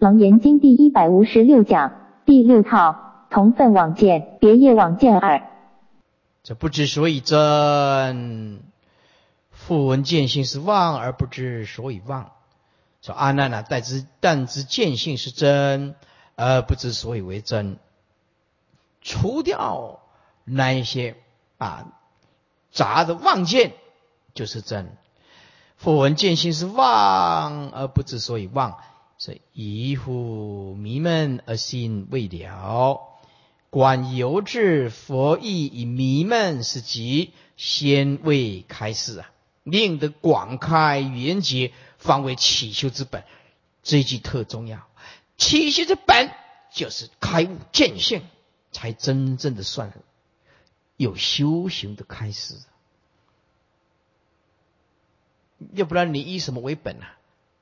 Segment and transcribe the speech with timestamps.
[0.00, 1.92] 楞严经第一百五十六讲
[2.24, 5.46] 第六套同分往见别业往见二。
[6.42, 8.62] 这不知所以真，
[9.50, 12.30] 复闻见性是妄而不知所以妄。
[13.02, 15.94] 说阿难啊，但知但知见性是真，
[16.34, 17.76] 而不知所以为真。
[19.02, 20.00] 除掉
[20.44, 21.18] 那一些
[21.58, 21.88] 啊
[22.72, 23.74] 杂的妄见，
[24.32, 24.96] 就是真。
[25.76, 28.78] 复闻见性是妄而不知所以妄，
[29.20, 33.02] 所以疑乎迷闷而心未了。
[33.68, 39.30] 观由至佛意以迷闷是即先未开示啊，
[39.62, 43.22] 令得广开圆结，方为起修之本。
[43.82, 44.88] 这一句特重要，
[45.36, 46.30] 起修之本
[46.72, 48.22] 就是开悟见性，
[48.72, 49.92] 才真正的算
[50.96, 52.54] 有修行的开始。
[55.74, 57.04] 要不然你以什么为本呢？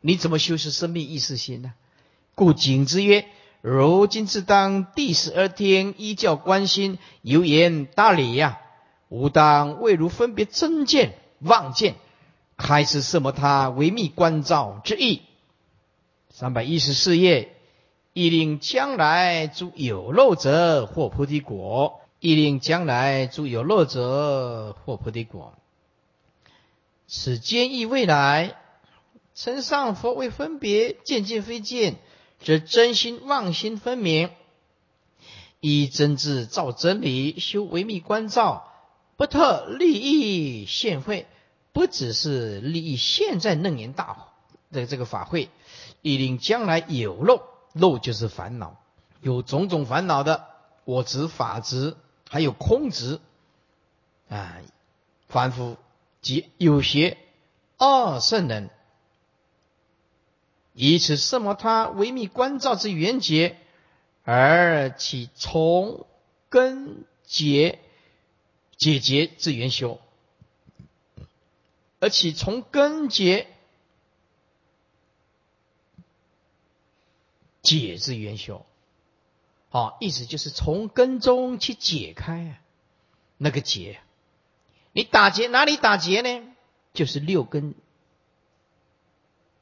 [0.01, 1.75] 你怎么修持生命意识心呢？
[2.35, 3.27] 故景之曰：
[3.61, 8.61] 如今自当第十二天依教观心，有言大礼呀！
[9.09, 11.97] 吾当未如分别真见、妄见，
[12.57, 15.23] 开始色摩他为密观照之意。
[16.31, 17.57] 三百一十四页，
[18.13, 25.55] 亦令将来诸有漏者获菩提果；亦令将来诸有漏者获菩提果。
[27.09, 28.55] 此坚义未来，
[29.39, 31.95] 称上佛为分别见见非见，
[32.41, 34.31] 则真心妄心分明。
[35.61, 38.73] 以真智照真理，修唯密观照，
[39.17, 41.29] 不特利益现会，
[41.73, 44.27] 不只是利益现在楞严大
[44.73, 45.51] 的这个法会，
[46.03, 47.41] 以令将来有漏
[47.75, 48.77] 漏就是烦恼，
[49.21, 50.47] 有种种烦恼的
[50.85, 51.97] 我执法执，
[52.29, 53.21] 还有空执
[54.29, 54.57] 啊，
[55.29, 55.77] 凡夫。
[56.21, 57.17] 即有邪
[57.77, 58.71] 二圣人，
[60.81, 63.57] 以此色摩他微密观照之缘结，
[64.23, 66.07] 而起从
[66.49, 67.81] 根结
[68.77, 70.01] 解结之缘修，
[71.99, 73.49] 而其从根结
[77.61, 78.65] 解之缘修，
[79.71, 82.61] 好，意思就是从根中去解开啊
[83.37, 83.99] 那个结。
[84.93, 86.47] 你打结哪里打结呢？
[86.95, 87.75] 就是六根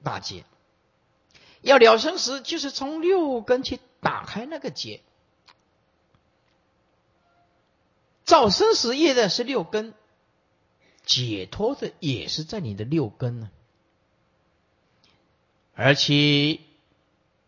[0.03, 0.45] 打结。
[1.67, 5.01] 要了生死，就是从六根去打开那个结。
[8.25, 9.93] 造生死业的是六根，
[11.05, 13.51] 解脱的也是在你的六根呢。
[15.75, 16.61] 而且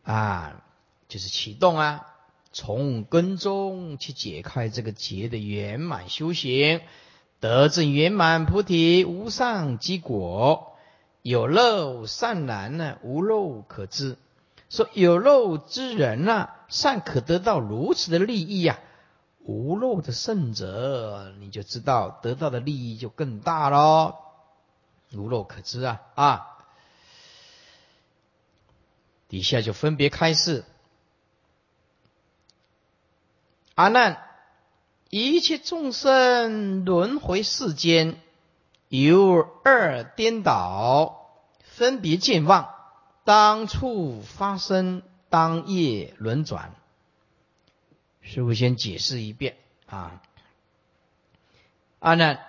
[0.02, 0.64] 啊，
[1.08, 2.14] 就是启动啊，
[2.52, 6.80] 从根中去解开这个结的圆满修行。
[7.40, 10.76] 得证圆满菩提无上积果，
[11.22, 12.98] 有漏善难呢？
[13.02, 14.16] 无漏可知。
[14.70, 18.78] 说有漏之人呐，善可得到如此的利益呀。
[19.40, 24.14] 无漏的圣者，你就知道得到的利益就更大喽。
[25.12, 26.58] 无漏可知啊啊！
[29.28, 30.64] 底下就分别开示。
[33.74, 34.22] 阿难。
[35.10, 38.20] 一切众生轮回世间，
[38.88, 41.30] 由二颠倒，
[41.62, 42.70] 分别见望，
[43.24, 46.74] 当处发生，当夜轮转。
[48.22, 49.56] 师父先解释一遍
[49.86, 50.22] 啊，
[51.98, 52.40] 阿难，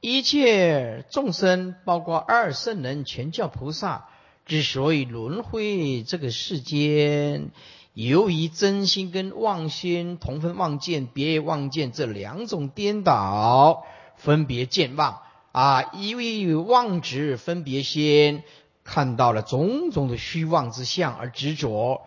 [0.00, 4.08] 一切众生，包括二圣人、全教菩萨，
[4.46, 7.50] 之所以轮回这个世间。
[7.94, 13.86] 由于真心跟妄心同分妄见，别妄见这两种颠倒，
[14.16, 15.22] 分别见妄
[15.56, 18.42] 啊，因为妄执分别心，
[18.84, 22.02] 看到了种种的虚妄之相而执着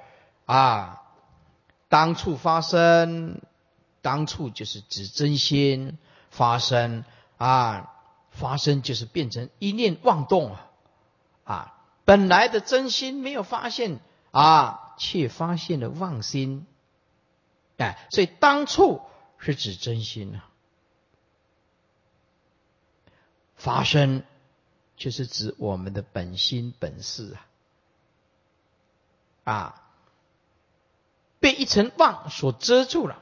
[0.46, 1.02] 啊。
[1.88, 3.42] 当处发生，
[4.04, 5.98] 当处就是指真心
[6.30, 7.04] 发生
[7.38, 7.92] 啊，
[8.30, 10.68] 发生就是变成一念妄动啊
[11.44, 11.74] 啊，
[12.06, 14.00] 本来的真心没有发现
[14.30, 14.86] 啊。
[15.02, 16.68] 却发现了妄心，
[17.78, 19.00] 哎，所以当处
[19.38, 20.49] 是指真心啊，
[23.60, 24.24] 发生
[24.98, 27.38] 就是指我们的本心本事
[29.44, 29.84] 啊，啊，
[31.40, 33.22] 被一层妄所遮住了，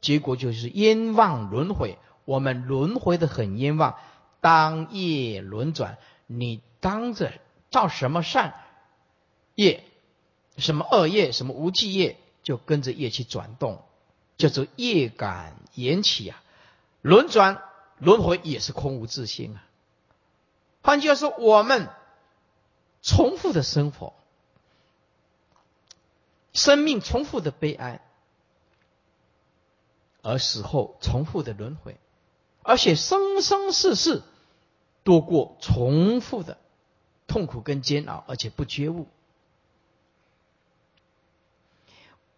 [0.00, 3.96] 结果就是冤枉轮回，我们轮回的很冤枉，
[4.40, 7.32] 当业轮转，你当着
[7.70, 8.54] 造什么善
[9.54, 9.84] 业？
[10.58, 13.82] 什么恶业，什么无记业，就跟着业去转动，
[14.36, 16.42] 叫做业感缘起啊，
[17.00, 17.62] 轮转
[17.98, 19.64] 轮回也是空无自性啊。
[20.82, 21.88] 换句话说，我们
[23.02, 24.14] 重复的生活，
[26.52, 28.00] 生命重复的悲哀，
[30.22, 31.98] 而死后重复的轮回，
[32.62, 34.22] 而且生生世世
[35.04, 36.58] 多过重复的
[37.26, 39.06] 痛苦跟煎熬，而且不觉悟。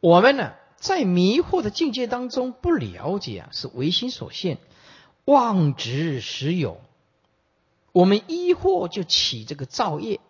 [0.00, 4.58] 我们呢，在迷惑的境界当中不了解啊，是唯心所现，
[5.24, 6.80] 妄执实有。
[7.92, 10.20] 我们依惑就起这个造业，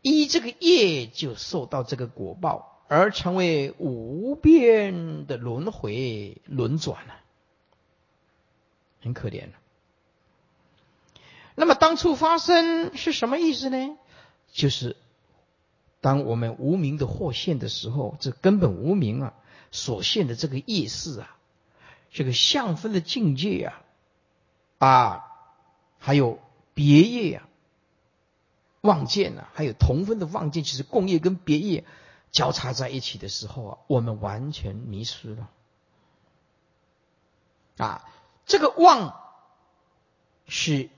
[0.00, 7.14] 依这个业就受到这个果报，而成为无边的轮回轮转了，
[9.00, 9.52] 很可怜了。
[11.56, 13.96] 那么当初发生是什么意思呢？
[14.52, 14.96] 就是
[16.00, 19.34] 当我们无名的惑现的时候，这根本无名啊，
[19.72, 21.36] 所现的这个意识啊，
[22.12, 23.72] 这个相分的境界
[24.78, 25.24] 啊，啊，
[25.98, 26.38] 还有。
[26.74, 27.46] 别业呀，
[28.80, 31.84] 望见呐，还有同分的望见，其实共业跟别业
[32.30, 35.50] 交叉在一起的时候啊，我们完全迷失了。
[37.76, 38.08] 啊，
[38.46, 39.20] 这个望
[40.46, 40.88] 是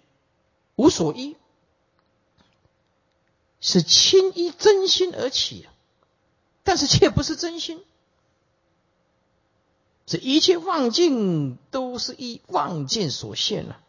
[0.76, 1.36] 无所依，
[3.60, 5.66] 是轻依真心而起，
[6.62, 7.84] 但是却不是真心。
[10.06, 13.80] 这一切望境都是依望见所现了。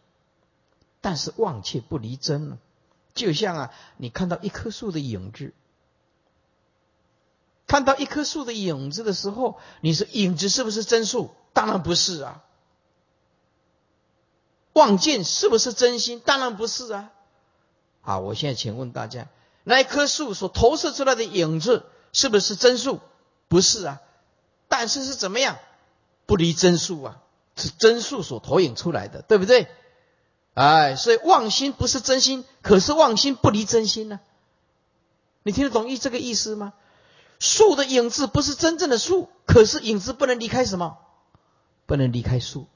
[1.01, 2.57] 但是妄却不离真了，
[3.13, 5.53] 就像啊，你看到一棵树的影子，
[7.67, 11.29] 看到一棵树的影子的时候，你说影子是不是真树？
[11.53, 12.43] 当然不是啊。
[14.73, 16.19] 望见是不是真心？
[16.25, 17.11] 当然不是啊。
[18.01, 19.27] 好，我现在请问大家，
[19.63, 22.99] 那一棵树所投射出来的影子是不是真树？
[23.47, 24.01] 不是啊。
[24.67, 25.59] 但是是怎么样？
[26.25, 27.21] 不离真树啊，
[27.55, 29.67] 是真树所投影出来的，对不对？
[30.53, 34.19] 哎，所以妄心不是真心，可是妄心不离真心呢。
[35.43, 36.73] 你听得懂意这个意思吗？
[37.37, 40.97] 树的影子不是真正的树，可是影子不能离开什么？
[41.85, 42.67] 不能离开树。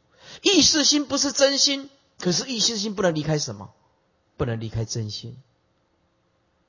[0.42, 3.72] 意识心不是真心，可是意识心不能离开什么？
[4.38, 5.42] 不能离开真心。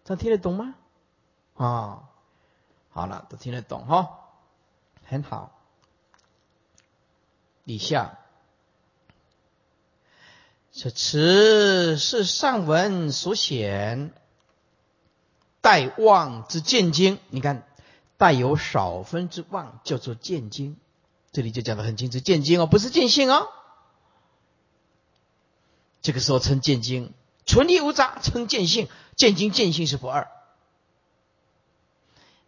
[0.04, 0.74] 这听得懂吗？
[1.56, 2.04] 啊，
[2.90, 4.20] 好了，都听得懂哈，
[5.04, 5.59] 很好。
[7.74, 8.18] 以下。
[10.72, 14.12] 这此是上文所显
[15.60, 17.66] 待望之见经，你看
[18.16, 20.76] 带有少分之望叫做见经，
[21.32, 23.48] 这里就讲的很清楚，见经哦，不是见性哦。
[26.02, 27.12] 这个时候称见经，
[27.44, 30.30] 纯利无杂称见性，见经见性是不二，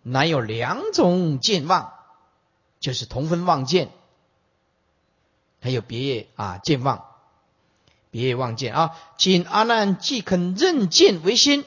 [0.03, 1.93] 乃有两种见望，
[2.81, 3.91] 就是同分望见，
[5.63, 7.07] 还有别业啊见望。
[8.11, 9.01] 别业妄见啊！
[9.17, 11.65] 今阿难既肯认见为心，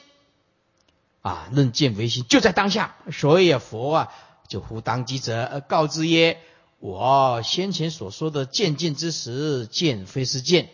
[1.20, 4.12] 啊，认见为心就在当下，所以，佛啊
[4.46, 6.38] 就呼当机者而告之曰：
[6.78, 10.68] 我先前所说的见见之时，见非是见，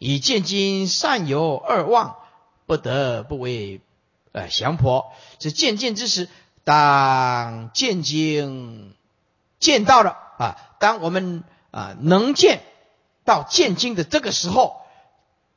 [0.00, 2.16] 以见经善有二望，
[2.66, 3.80] 不得不为
[4.32, 5.12] 呃降婆。
[5.38, 6.28] 这见见之时，
[6.64, 8.96] 当见经
[9.60, 12.62] 见到了啊，当我们啊能见。
[13.24, 14.80] 到见经的这个时候，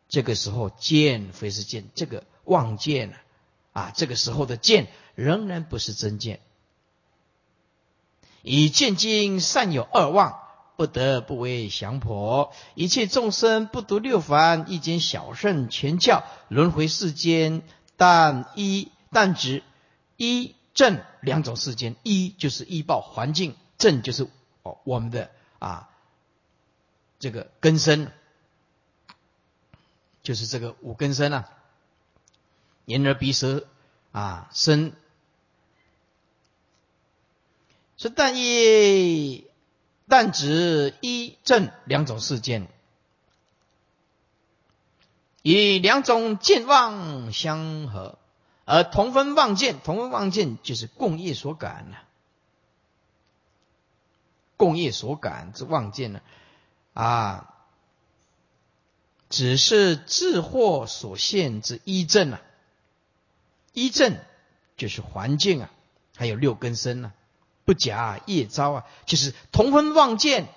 [0.09, 3.17] 这个时候见非是见，这个望见了
[3.71, 6.41] 啊，这个时候的见仍然不是真见。
[8.41, 10.37] 以见经善有二望，
[10.75, 12.51] 不得不为降婆。
[12.75, 17.61] 一切众生不读六凡，一间小圣全教轮回世间，
[17.95, 19.63] 但一但指
[20.17, 24.27] 一正两种世间，一就是依报环境，正就是
[24.63, 25.87] 哦我们的啊。
[27.21, 28.11] 这个根生，
[30.23, 31.49] 就是这个五根生啊，
[32.85, 33.67] 眼耳鼻舌
[34.11, 34.93] 啊身，
[37.95, 39.47] 是但一
[40.07, 42.67] 但指一正两种事件，
[45.43, 48.17] 以两种见望相合，
[48.65, 51.97] 而同分望见，同分望见就是共业所感呢，
[54.57, 56.21] 共业所感之望见呢。
[56.93, 57.47] 啊
[59.29, 62.41] 只是智惑所现之一正啊，
[63.71, 64.19] 一正
[64.75, 65.71] 就是环境啊，
[66.17, 67.13] 还有六根身啊，
[67.63, 70.49] 不假业招啊，就是同分望见。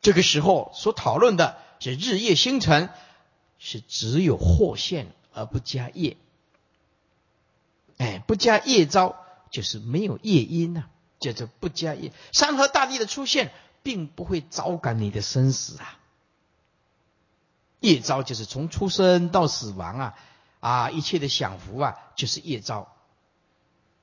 [0.00, 2.90] 这个时候所讨论的是日夜星辰，
[3.60, 6.16] 是只有惑现而不加业。
[7.98, 9.14] 哎，不加业招
[9.52, 10.86] 就是没有业因呐，
[11.20, 12.10] 叫做不加业。
[12.32, 13.52] 山河大地的出现。
[13.82, 15.98] 并不会招感你的生死啊！
[17.80, 20.14] 业招就是从出生到死亡啊，
[20.60, 22.94] 啊，一切的享福啊，就是业招。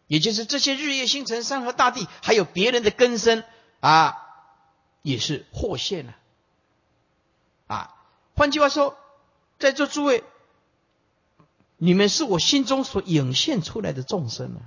[0.08, 3.44] 也就是这些日月星辰、山河大地，还有别人的根生
[3.80, 4.18] 啊，
[5.02, 6.16] 也是祸现了。
[7.68, 7.96] 啊，
[8.36, 8.98] 换句话说，
[9.60, 10.24] 在座诸位，
[11.78, 14.62] 你们是我心中所涌现出来的众生啊。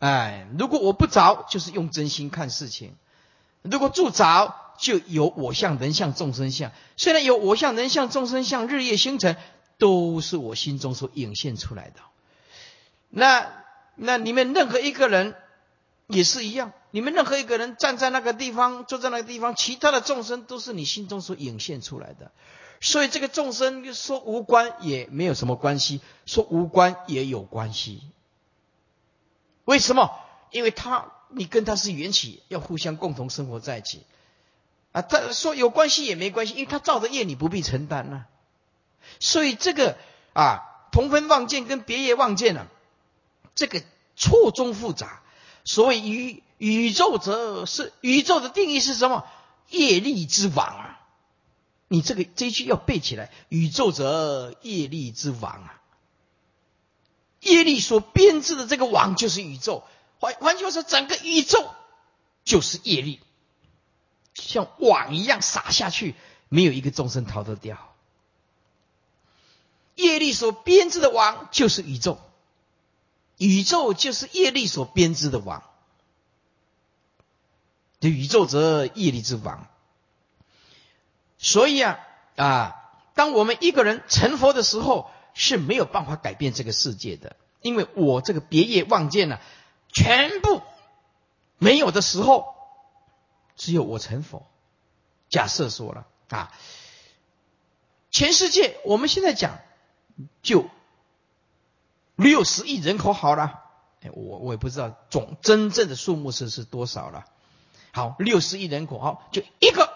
[0.00, 2.90] 哎，如果我不着，就是用真心看事情；
[3.62, 6.72] 如果住着，就有我相、人相、众生相。
[6.96, 9.36] 虽然有我相、人相、众生相、日夜星辰，
[9.76, 12.00] 都是我心中所涌现出来的。
[13.10, 13.52] 那
[13.94, 15.34] 那你们任何一个人
[16.06, 22.32] 也是一样，你们任何一个人站在那个地方，坐在那个地方，其他的众生都是你心中所涌现出来的。
[22.80, 28.00] 所以这个众生说无关也没有什么关系，说无关也有关系。
[29.64, 30.10] 为什么？
[30.50, 34.02] 因为他你跟他是缘起，要互相共同生活在一起。
[34.92, 38.24] 啊，他说有关系也没关系，因为他造的业你不必承担呐。
[39.20, 39.96] 所以这个
[40.32, 42.66] 啊，同分望见跟别业望见呢，
[43.54, 43.82] 这个
[44.16, 45.22] 错综复杂。
[45.64, 49.24] 所谓宇宇宙则是宇宙的定义是什么？
[49.68, 51.00] 业力之网啊！
[51.86, 53.30] 你这个这一句要背起来。
[53.48, 55.79] 宇宙则业力之网啊！
[57.40, 59.82] 业力所编织的这个网就是宇宙。
[60.18, 61.70] 换换句话说，整个宇宙
[62.44, 63.20] 就是业力。
[64.34, 66.14] 像网一样撒下去，
[66.48, 67.78] 没有一个众生逃得掉。
[69.96, 72.18] 业力所编织的网就是宇宙，
[73.36, 75.62] 宇宙就是业力所编织的网。
[78.00, 79.66] 这宇宙则业力之网。
[81.38, 81.98] 所以啊
[82.36, 82.76] 啊，
[83.14, 89.40] 当我们一个人成佛的时候，是没有办法改变这个世界的，因为我这个别业望见了，
[89.88, 90.62] 全部
[91.58, 92.54] 没有的时候。
[93.56, 94.46] 只有我成佛。
[95.28, 96.50] 假设说了啊，
[98.10, 99.58] 全世界我们现在讲
[100.40, 100.64] 就
[102.16, 103.64] 六十亿人口好了，
[104.00, 107.26] 哎，我我也不知道总真正的数目是是多少了。
[107.92, 109.92] 好，六十亿人口好，就一个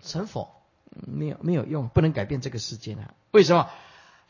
[0.00, 3.14] 成佛，没有没有用，不能改变这个世界啊。
[3.32, 3.68] 为什么？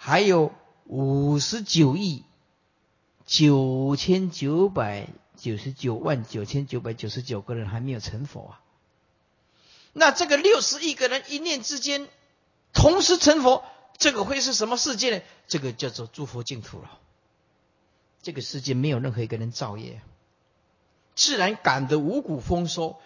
[0.02, 0.50] 还有
[0.84, 2.24] 五十九亿
[3.26, 5.06] 九千九百。
[5.36, 8.60] 九十九万九千九百九十九个人还没有成佛啊！
[9.94, 12.08] 那这个六十亿个人一念之间
[12.74, 13.64] 同时成佛，
[13.96, 15.22] 这个会是什么世界呢？
[15.48, 16.98] 这个叫做诸佛净土了。
[18.20, 20.02] 这个世界没有任何一个人造业，
[21.14, 23.00] 自然感得五谷丰收，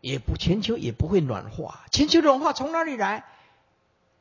[0.00, 1.86] 也不全球也不会暖化。
[1.92, 3.24] 全球暖化从哪里来？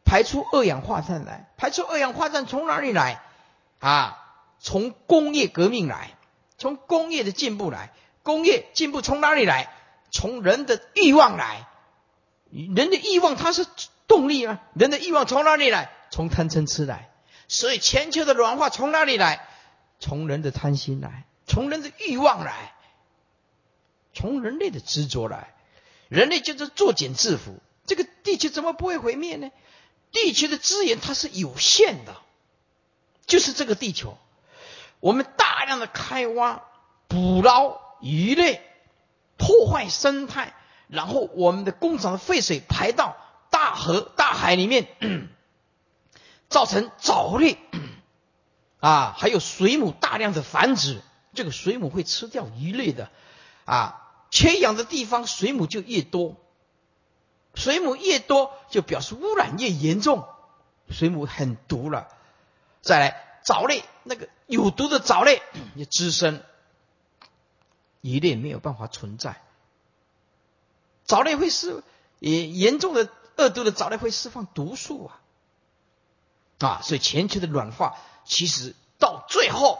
[0.07, 3.21] 排出二氧化碳来，排出二氧化碳从哪里来？
[3.79, 4.17] 啊，
[4.57, 6.11] 从工业革命来。
[6.57, 7.91] 从工业的进步来，
[8.23, 9.69] 工业进步从哪里来？
[10.09, 11.67] 从人的欲望来。
[12.49, 13.67] 人的欲望它是
[14.07, 15.91] 动力啊，人的欲望从哪里来？
[16.09, 17.11] 从贪嗔痴来。
[17.49, 19.47] 所以全球的软化从哪里来？
[19.99, 22.73] 从人的贪心来，从人的欲望来，
[24.13, 25.53] 从人类的执着来。
[26.07, 27.59] 人类就是作茧自缚。
[27.85, 29.51] 这个地球怎么不会毁灭呢？
[30.11, 32.15] 地球的资源它是有限的，
[33.25, 34.17] 就是这个地球。
[34.99, 36.63] 我们大量的开挖、
[37.07, 38.61] 捕捞鱼类，
[39.37, 40.55] 破坏生态，
[40.87, 43.15] 然后我们的工厂的废水排到
[43.51, 44.87] 大河、大海里面，
[46.49, 47.57] 造成藻类
[48.79, 51.01] 啊，还有水母大量的繁殖。
[51.33, 53.11] 这个水母会吃掉鱼类的
[53.65, 56.35] 啊，缺氧的地方水母就越多，
[57.57, 60.25] 水母越多就表示污染越严重，
[60.89, 62.07] 水母很毒了。
[62.81, 63.23] 再来。
[63.47, 65.41] 藻类那个有毒的藻类
[65.73, 66.43] 也滋生，
[68.01, 69.41] 一定没有办法存在。
[71.05, 71.81] 藻类会释
[72.19, 75.21] 也严重的恶毒的藻类会释放毒素啊
[76.59, 76.81] 啊！
[76.83, 77.95] 所以前期的软化，
[78.25, 79.79] 其实到最后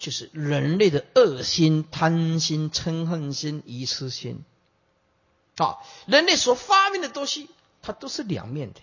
[0.00, 4.44] 就是人类的恶心、贪心、嗔恨心、疑痴心
[5.64, 5.78] 啊！
[6.06, 7.50] 人类所发明的东西，
[7.82, 8.80] 它都是两面的，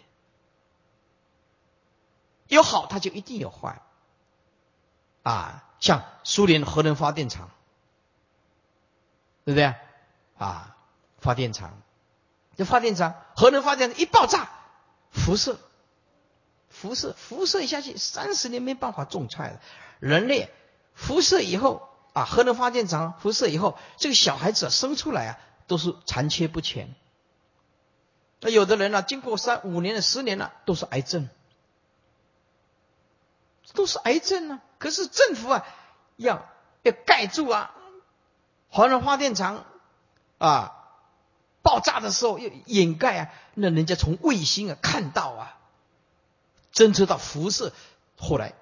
[2.48, 3.82] 有好，它就一定有坏。
[5.24, 7.50] 啊，像苏联核能发电厂，
[9.44, 9.74] 对不对？
[10.38, 10.76] 啊，
[11.18, 11.82] 发电厂，
[12.56, 14.50] 这发电厂核能发电一爆炸，
[15.12, 15.58] 辐射，
[16.70, 19.60] 辐射，辐射一下去，三十年没办法种菜了。
[20.00, 20.52] 人类
[20.94, 26.94] 辐射以后啊，核能发电厂辐射以后，这个小孩子生出来啊，都是残缺不全。
[28.42, 31.30] 那有的人呢，经过三五年了、十年了，都是癌症。
[33.74, 34.62] 都是癌症啊！
[34.78, 35.66] 可是政府啊，
[36.16, 36.48] 要
[36.84, 37.76] 要盖住啊，
[38.70, 39.66] 核能发电厂
[40.38, 40.72] 啊
[41.62, 45.58] 爆炸的时候要掩盖啊，那人家从卫星啊看到啊，
[46.74, 47.74] 侦测到辐射，
[48.18, 48.54] 后来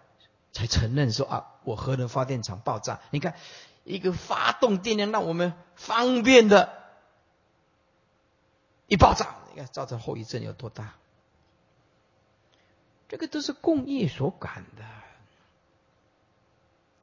[0.51, 2.99] 才承认说啊，我核能发电厂爆炸。
[3.11, 3.35] 你看，
[3.83, 6.82] 一个发动电量让我们方便的，
[8.87, 10.93] 一爆炸，你看造成后遗症有多大？
[13.09, 14.83] 这个都是共业所感的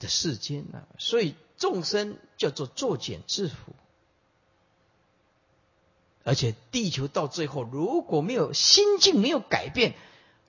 [0.01, 3.53] 的世间呢，所以众生叫做作茧自缚。
[6.23, 9.95] 而且地球到最后，如果没有心境没有改变，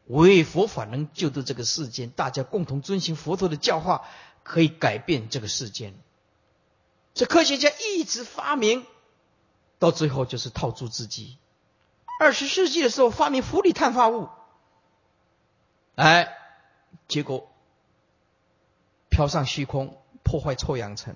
[0.08, 4.06] 唯佛法能救度这个世间，大家共同遵循佛陀的教化，
[4.44, 5.94] 可以改变这个世间。
[7.14, 8.86] 这科学家一直发明，
[9.82, 11.40] 到最后就是套住自己。
[12.20, 14.30] 二十世纪的时候发明氟利碳化物，
[15.96, 16.38] 哎，
[17.08, 17.52] 结果
[19.10, 21.16] 飘上虚空，破坏臭氧层，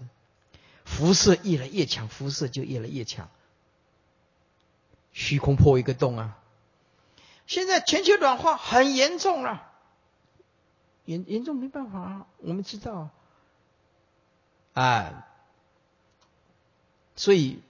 [0.83, 3.29] 辐射越来越强，辐射就越来越强。
[5.13, 6.39] 虚空破一个洞啊！
[7.45, 9.71] 现在全球暖化很严重了，
[11.05, 13.09] 严严重没办法，我们知道
[14.73, 15.27] 啊，
[17.15, 17.61] 所以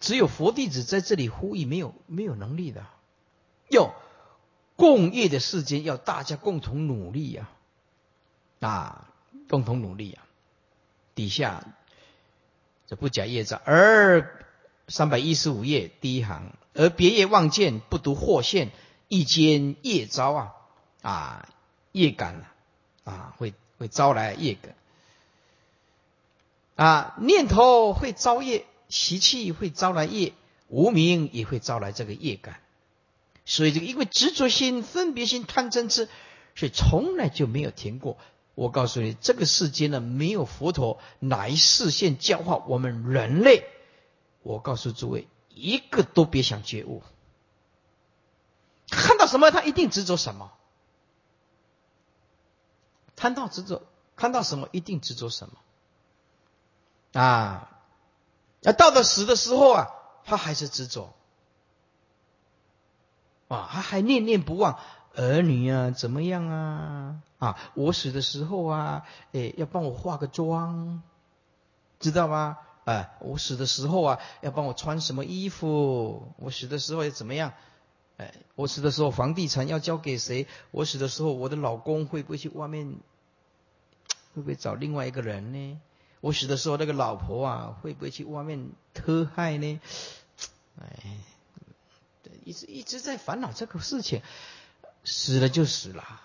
[0.00, 2.86] 只有佛弟子在这里呼吁，没有没有能力的，
[3.68, 3.94] 要
[4.76, 7.48] 共业的世间，要大家共同努力呀，
[8.60, 9.08] 啊，
[9.48, 10.24] 共同努力啊！
[11.14, 11.64] 底下
[12.86, 14.46] 这不假业障，而
[14.86, 16.52] 三百一十五页第一行。
[16.74, 18.70] 而别业望见，不独祸现，
[19.08, 20.54] 一间业招啊
[21.02, 21.48] 啊
[21.90, 22.44] 业感
[23.02, 24.76] 啊会会招来业感
[26.76, 30.32] 啊念头会招业，习气会招来业，
[30.68, 32.60] 无名也会招来这个业感。
[33.44, 36.08] 所以这个因为执着心、分别心、贪嗔痴，
[36.54, 38.18] 所以从来就没有停过。
[38.54, 43.64] 我告诉你，这个世间呢，没有佛陀来视线教化我们人类。
[44.42, 45.28] 我告诉诸位。
[45.60, 47.02] 一个都别想觉悟，
[48.88, 50.52] 看到什么他一定执着什么，
[53.16, 53.82] 看到执着，
[54.14, 55.48] 看到什么一定执着什
[57.12, 57.77] 么，啊，
[58.68, 59.88] 那到了死的时候啊，
[60.26, 61.14] 他还是执着，
[63.48, 64.78] 啊，他还念念不忘
[65.14, 67.22] 儿女啊，怎么样啊？
[67.38, 71.02] 啊，我死的时候啊，哎，要帮我化个妆，
[71.98, 72.58] 知道吗？
[72.84, 76.34] 哎，我死的时候啊，要帮我穿什么衣服？
[76.36, 77.54] 我死的时候要怎么样？
[78.18, 80.46] 哎，我死的时候房地产要交给谁？
[80.72, 82.98] 我死的时候我的老公会不会去外面？
[84.34, 85.80] 会不会找另外一个人呢？
[86.20, 89.80] 我死的时候那个老婆啊，会不会去外面偷害呢？
[90.80, 91.18] 哎，
[92.44, 94.22] 一直一直在烦恼这个事情，
[95.04, 96.20] 死了就死了。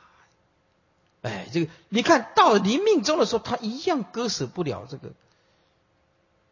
[1.21, 5.13] 哎，这个你看到临命终的时候，他一样割舍不了这个。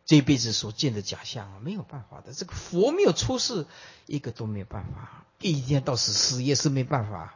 [0.04, 2.34] 这辈子所见的假象啊，没有办法的。
[2.34, 3.66] 这个佛没有出世，
[4.08, 5.24] 一个都没有办法。
[5.40, 7.36] 一天到死死也是没办法。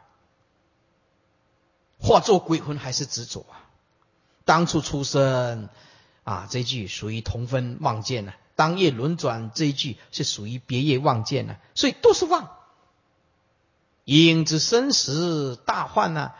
[1.98, 3.64] 化作鬼魂还是执着啊？
[4.44, 5.70] 当初出生
[6.26, 8.32] 啊，这句属于同分妄见呢。
[8.56, 11.54] 当夜轮转这一句是属于别业妄见呢。
[11.76, 12.50] 所以都是妄。
[14.02, 16.32] 因之生死大患呢，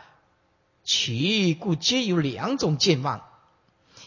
[0.83, 3.21] 其故皆有两种见妄。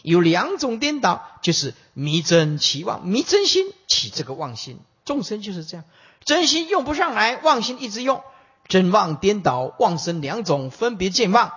[0.03, 5.85] 有两种颠倒，就是迷真起妄，迷真心起这个妄心，众生就是这样，
[6.23, 8.23] 真心用不上来，妄心一直用，
[8.67, 11.51] 真妄颠倒，妄生两种分别见妄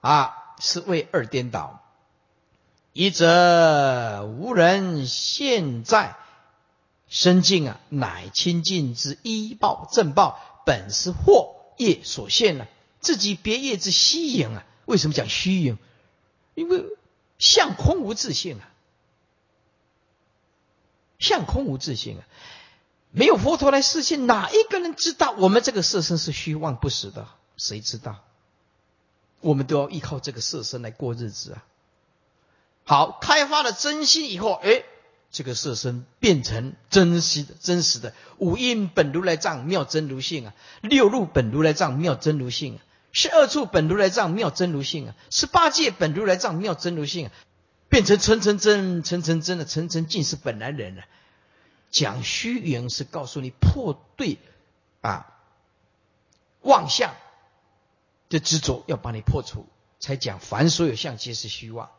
[0.00, 1.82] 啊，是为二颠倒。
[2.98, 6.16] 一则无人现在
[7.06, 12.66] 身境啊，乃清净之依报正报，本是祸业所现了，
[12.98, 14.66] 自己别业之虚影啊。
[14.84, 15.78] 为什么讲虚影？
[16.56, 16.84] 因为。
[17.38, 18.66] 相空无自性啊，
[21.20, 22.26] 相空无自性啊，
[23.12, 27.28] 没有佛陀来示现，哪一个人知道我们这个色身是虚妄不实的？
[27.56, 28.24] 谁知道？
[29.38, 31.64] 我们都要依靠这个色身来过日子啊。
[32.88, 34.82] 好，开发了真心以后，哎，
[35.30, 42.80] 这个色身变成真实的、真实的五阴本如来藏妙真如性啊，六路本如来藏妙真如性啊。
[43.12, 47.32] 十二处本如来藏妙真如性啊，十八界本如来藏妙真如性啊，
[47.90, 51.04] 变成层层真、层层真的层层尽是本来人了。
[51.90, 54.38] 讲虚云是告诉你破对
[55.02, 55.26] 啊
[56.62, 57.14] 妄相
[58.30, 59.66] 的执着，要把你破除，
[60.00, 61.90] 才讲凡所有相皆是虚妄。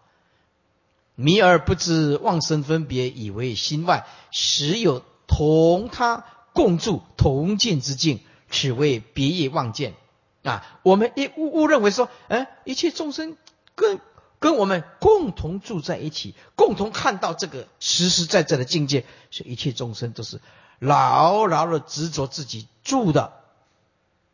[1.20, 9.96] 迷而不知妄生分别，以为心外实有同他共住同见之境，此为别业妄见。
[10.44, 13.36] 啊，我们一误误认为说，哎，一切众生
[13.76, 14.00] 跟
[14.40, 20.40] 跟我们共同住在一起，共同看到这个实实在在的境界，所以一切众生都是
[20.80, 23.34] 牢牢的执着自己住的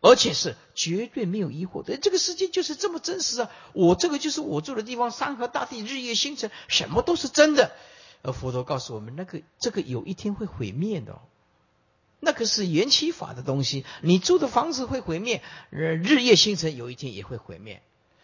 [0.05, 1.97] 而且是绝对没有疑惑的。
[1.97, 3.49] 这个世界就是这么真实啊！
[3.73, 7.71] 我这个就是我住的地方，山河大地、日月星辰，什么都是真的。
[8.21, 11.19] 而佛陀告诉我们，那个这个有一天会毁灭的，
[12.19, 13.83] 那个是缘起法的东西。
[14.01, 15.41] 你住的房子会毁灭，
[15.71, 17.81] 日日月星辰有一天也会毁灭。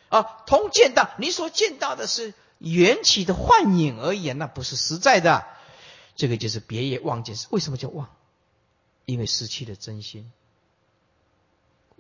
[0.10, 5.48] 啊，同见到你所见到的是缘起的幻影而言，那不是实在的。
[6.16, 8.08] 这个就是别业妄见，为什么叫妄？
[9.06, 10.32] 因为失去了真心。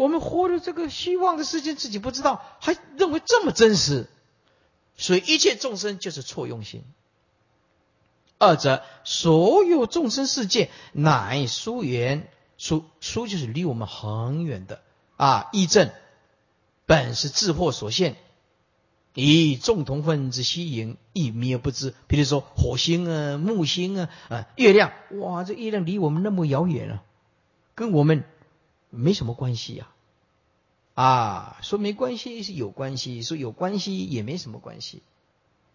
[0.01, 4.09] 我们活的这个虚妄的世界，自己不知道，还认为这么真实，
[4.97, 6.83] 所以一切众生就是错用心。
[8.39, 14.81] 二者，所有众生世界乃疏远，疏疏就是离我们很远的
[15.17, 15.49] 啊。
[15.51, 15.91] 义正
[16.87, 18.15] 本是智惑所现，
[19.13, 21.93] 以众同分之吸引，亦迷而不知。
[22.07, 27.03] 比如说火星啊、木星啊、啊月亮，哇，这月亮离我们那么遥远啊，
[27.75, 28.23] 跟我们。
[28.93, 29.90] 没什么关系呀，啊，
[30.93, 35.01] 啊说没关系是有关系，说有关系也没什么关系，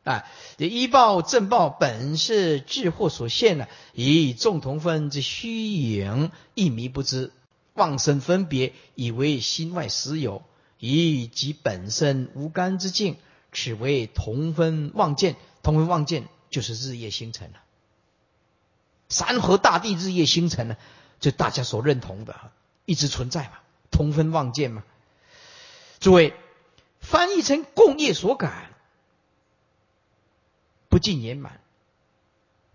[0.05, 0.25] 啊，
[0.59, 7.33] 这一报正报本是智惑所现的，以众同分之虚影，一迷不知，
[7.75, 10.43] 妄生分别，以为心外实有，
[10.79, 13.17] 以及本身无干之境，
[13.53, 15.37] 此为同分妄见。
[15.63, 17.59] 同分妄见就是日夜星辰了，
[19.09, 20.77] 山河大地日夜星辰呢，
[21.19, 22.37] 就大家所认同的。
[22.85, 23.53] 一直存在嘛，
[23.91, 24.85] 同分妄见嘛。
[25.99, 26.35] 诸位，
[27.01, 28.71] 翻译成共业所感，
[30.89, 31.61] 不尽圆满。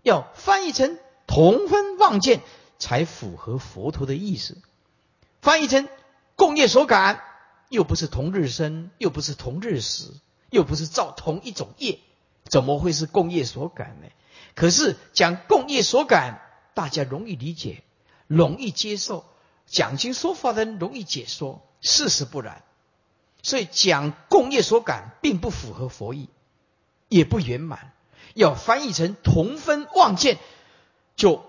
[0.02, 2.40] 要翻译成同分妄见，
[2.78, 4.58] 才符合佛陀的意思。
[5.40, 5.88] 翻译成
[6.34, 7.22] 共业所感，
[7.68, 12.00] 又不是同日生，又不是同日死，又不是造同一种业，
[12.44, 14.08] 怎么会是共业所感呢？
[14.54, 16.42] 可是讲共业所感，
[16.74, 17.84] 大家容易理解，
[18.26, 19.24] 容易接受。
[19.66, 22.62] 讲经说法的人容易解说，事实不然，
[23.42, 26.28] 所以讲共业所感并不符合佛意，
[27.08, 27.92] 也不圆满。
[28.34, 30.38] 要翻译成同分妄见，
[31.16, 31.44] 就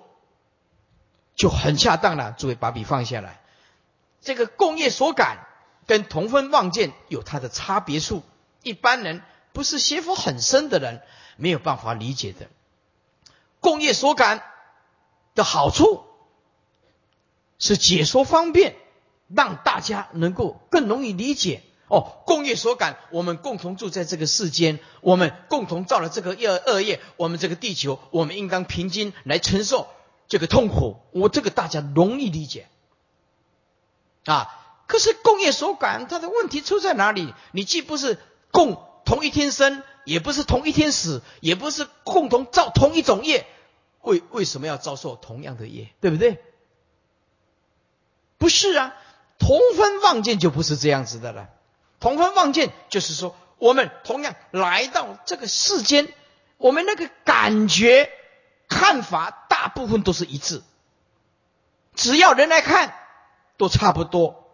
[1.35, 2.31] 就很恰当了。
[2.31, 3.41] 诸位把笔放下来，
[4.21, 5.45] 这个共业所感
[5.87, 8.23] 跟同分妄见有它的差别处，
[8.63, 9.21] 一般人
[9.53, 11.01] 不是学佛很深的人
[11.37, 12.47] 没有办法理解的。
[13.59, 14.43] 共业所感
[15.35, 16.05] 的好处。
[17.59, 18.75] 是解说方便，
[19.29, 22.23] 让大家能够更容易理解哦。
[22.25, 29.87] 共业所感，我们共同住在这个世间，我们共同造了这个恶恶业，我们这个地球，我们应当平均来承受
[30.27, 30.97] 这个痛苦。
[31.11, 32.67] 我这个大家容易理解
[34.25, 34.59] 啊。
[34.85, 37.33] 可是共业所感，它的问题出在哪里？
[37.51, 38.19] 你既不是
[38.51, 43.47] 共同一天生，也不是同一天死，也不是共同造同一种业，
[44.01, 45.89] 为为什么要遭受同样的业？
[46.01, 46.43] 对不对？
[48.37, 48.93] 不是啊，
[49.39, 51.49] 同分望见就不是这样子的了。
[52.03, 56.09] 同分望见就是说，我们同样来到这个世间，
[56.57, 58.11] 我们那个感觉、
[58.67, 60.61] 看法大部分都是一致。
[61.95, 62.93] 只要人来看，
[63.55, 64.53] 都差不多。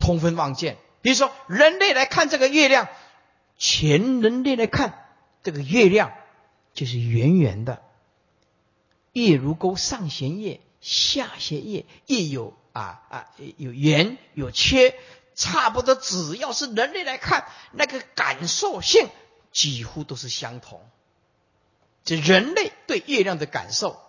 [0.00, 2.88] 同分望见，比如说人类来看这个月亮，
[3.56, 5.06] 全人类来看
[5.44, 6.12] 这个月亮
[6.74, 7.84] 就是圆圆的，
[9.12, 10.58] 月如钩，上弦月。
[10.80, 14.94] 下弦月也有啊啊有圆有缺，
[15.38, 15.94] 差不多。
[15.94, 19.08] 只要是人类来看，那个感受性
[19.52, 20.86] 几乎都是相同。
[22.04, 24.02] 这人类对月亮的感受，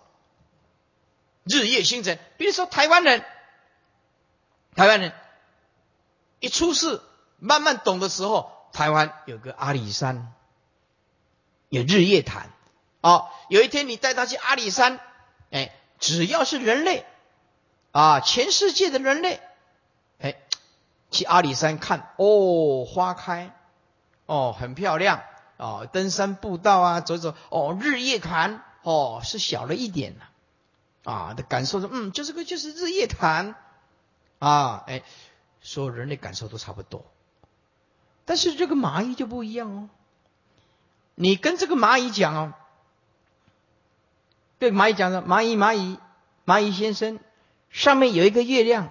[1.44, 2.18] 日夜星辰。
[2.36, 3.24] 比如说台湾人，
[4.74, 5.12] 台湾人
[6.40, 7.00] 一出世
[7.38, 10.34] 慢慢懂的时候，台湾有个阿里山，
[11.68, 12.50] 有日月潭。
[13.00, 15.00] 哦，有一天你带他去阿里山，
[15.50, 15.74] 哎。
[16.02, 17.04] 只要是人类，
[17.92, 19.38] 啊，全世界的人类，
[21.10, 23.54] 去阿里山看哦，花开，
[24.26, 25.22] 哦，很漂亮，
[25.56, 30.30] 哦，登山步道啊，走走，哦，日月潭，哦，是小了一点了，
[31.04, 33.54] 啊，的感受说，嗯，就这个就是日月潭，
[34.38, 35.02] 啊，哎，
[35.60, 37.04] 所有人类感受都差不多，
[38.24, 39.88] 但是这个蚂蚁就不一样哦，
[41.14, 42.54] 你跟这个蚂蚁讲哦。
[44.58, 45.98] 对蚂蚁讲说：“蚂蚁，蚂蚁，
[46.44, 47.18] 蚂蚁先生，
[47.70, 48.90] 上面有一个月亮。”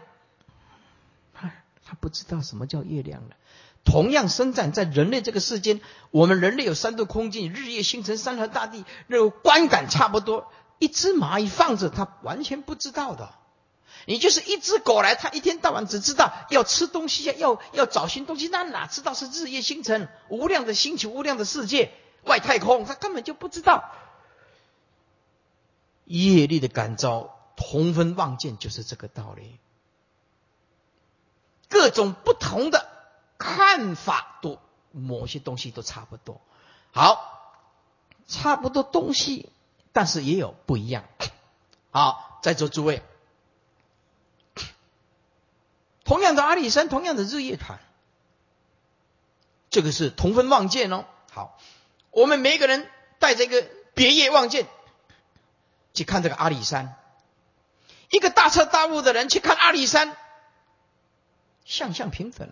[1.89, 3.35] 他不知道什么叫月亮了。
[3.83, 10.51] 同样生长在人类这个世间，我们人类有三度空间，日夜星辰，山河大地，那个观感差不多。
[10.77, 13.33] 一只蚂蚁放着，它完全不知道的。
[14.05, 21.91] 你就是一只狗来，它一天到晚只知道要吃东西，要要找新东西，那哪知道是日夜星辰、无量的星球、无量的世界、
[22.23, 23.89] 外太空，它根本就不知道。
[26.05, 29.59] 业力的感召，同分望见就是这个道理。
[31.69, 32.89] 各种不同的
[33.37, 34.59] 看法，都
[34.91, 36.41] 某些东西都差不多。
[36.91, 37.53] 好，
[38.27, 39.49] 差不多东西，
[39.93, 41.05] 但是也有不一样。
[41.91, 43.03] 好，在座诸位，
[46.03, 47.79] 同样的阿里山，同样的日月潭，
[49.69, 51.05] 这个是同分望见哦。
[51.31, 51.59] 好，
[52.09, 54.67] 我们每一个人带着一个别业望见
[55.93, 56.95] 去看这个阿里山，
[58.09, 60.17] 一个大彻大悟的人去看阿里山。
[61.69, 62.49] 相相平等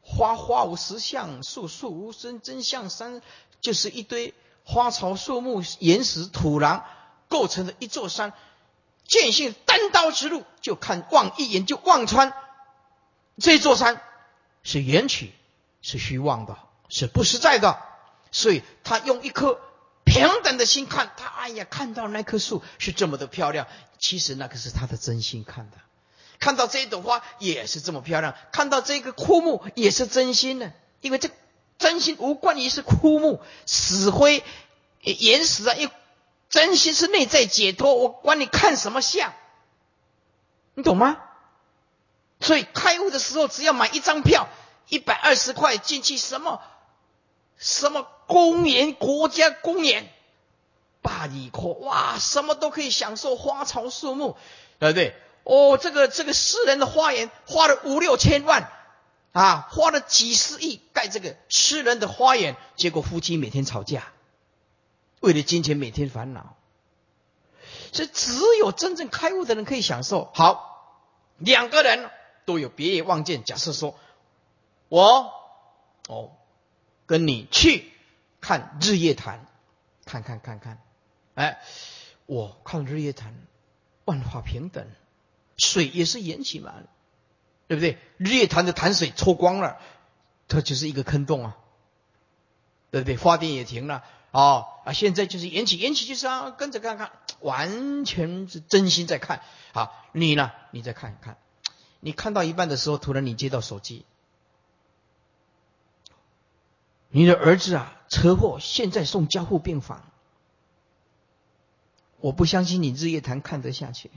[0.00, 2.88] 花花无实相，树树无真真相。
[2.88, 3.20] 山
[3.60, 6.84] 就是一堆花草树木、岩石土壤
[7.28, 8.32] 构成的一座山。
[9.04, 12.32] 见性单刀直入，就看望一眼就望穿
[13.38, 14.00] 这座山
[14.62, 15.34] 是缘起，
[15.82, 16.56] 是虚妄的，
[16.88, 17.82] 是不实在的。
[18.30, 19.60] 所以他用一颗
[20.04, 23.66] 平等的心看，他哎呀，看到那棵树是这么的漂亮，
[23.98, 25.78] 其实那个是他的真心看的。
[26.38, 31.30] 看到这一朵花也是这么漂亮，看到这个枯木也是真心的，因为这
[31.78, 34.42] 真心无关于是枯木、死灰、
[35.00, 35.90] 岩石啊，因
[36.50, 39.32] 真心是内在解脱，我管你看什么相，
[40.74, 41.18] 你懂吗？
[42.40, 44.48] 所以开悟的时候，只要买一张票，
[44.88, 46.60] 一百二十块进去，什么
[47.56, 50.08] 什么公园、国家公园、
[51.00, 54.36] 巴黎科，哇，什么都可以享受，花草树木，
[54.78, 55.16] 对不对？
[55.44, 58.70] 哦，这个这个私人的花园花了五六千万，
[59.32, 64.04] 啊，花了几十亿盖这个私人的花园，结果夫妻每天吵架，
[65.20, 66.56] 为了金钱每天烦恼，
[67.92, 70.30] 所以只有真正开悟的人可以享受。
[70.34, 72.10] 好，两个人
[72.46, 73.44] 都有别业望见。
[73.44, 73.98] 假设说，
[74.88, 75.30] 我
[76.08, 76.32] 哦
[77.04, 77.92] 跟你去
[78.40, 79.46] 看日月潭，
[80.06, 80.82] 看看看看，
[81.34, 81.62] 哎，
[82.24, 83.34] 我看日月潭，
[84.06, 84.90] 万法平等。
[85.56, 86.74] 水也是缘起嘛，
[87.68, 87.98] 对不对？
[88.16, 89.78] 日月潭的潭水抽光了，
[90.48, 91.56] 它就是一个坑洞啊，
[92.90, 93.16] 对不对？
[93.16, 94.92] 发电也停了啊啊！
[94.92, 99.42] 现在就是缘起，缘起就是啊，跟着看看，完全是真心在看。
[99.72, 100.50] 好，你呢？
[100.72, 101.38] 你再看一看，
[102.00, 104.04] 你看到一半的时候，突然你接到手机，
[107.08, 110.04] 你的儿子啊，车祸，现在送加护病房。
[112.18, 114.10] 我不相信你日月潭看得下去。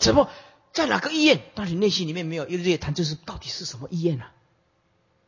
[0.00, 0.28] 怎么
[0.72, 1.40] 在哪个医院？
[1.54, 4.24] 但你内心里面没有一日月潭，就是到底是什么医院呢？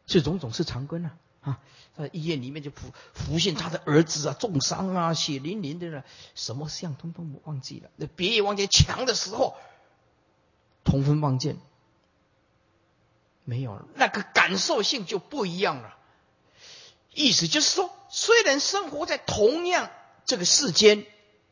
[0.07, 1.61] 是种种是长庚啊啊！
[1.97, 6.05] 在医院里面就浮浮现他的儿子啊，重伤啊，血淋淋的了，
[6.35, 7.91] 什么像通通忘记了。
[7.97, 9.55] 那别业望见强的时候，
[10.85, 11.59] 同分望见
[13.45, 15.97] 没有了，那个感受性就不一样了。
[17.13, 19.91] 意思就是说，虽然生活在同样
[20.25, 21.05] 这个世间，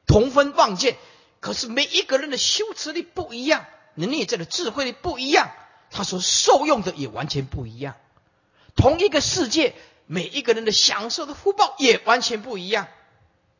[0.06, 0.96] 同分望见。
[1.40, 5.50] 可是每一个人的修持力不一样，内在的智慧力不一样，
[5.90, 7.96] 他所受用的也完全不一样。
[8.76, 9.74] 同一个世界，
[10.06, 12.88] 每一个人的享受的福报也完全不一样，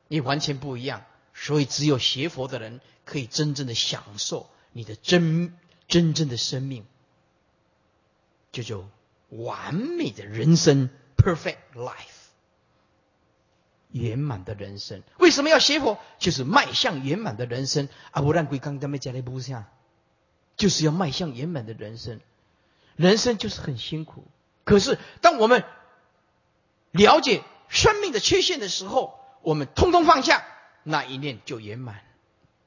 [0.08, 1.04] 也完全不一样。
[1.34, 5.56] 所以，只有学佛的人可以真正的享受你的真
[5.88, 6.84] 真正的生命，
[8.52, 8.88] 这就
[9.30, 12.19] 完美的人生，perfect life。
[13.92, 15.98] 圆满的人生，为什么要学佛？
[16.18, 17.88] 就是迈向圆满的人生。
[18.12, 19.64] 啊，不然鬼刚刚没讲的不像，
[20.56, 22.20] 就是要迈向圆满的人生。
[22.96, 24.24] 人生就是很辛苦，
[24.64, 25.64] 可是当我们
[26.90, 30.44] 了解生命的缺陷的时候，我们通通放下，
[30.82, 32.02] 那一念就圆满，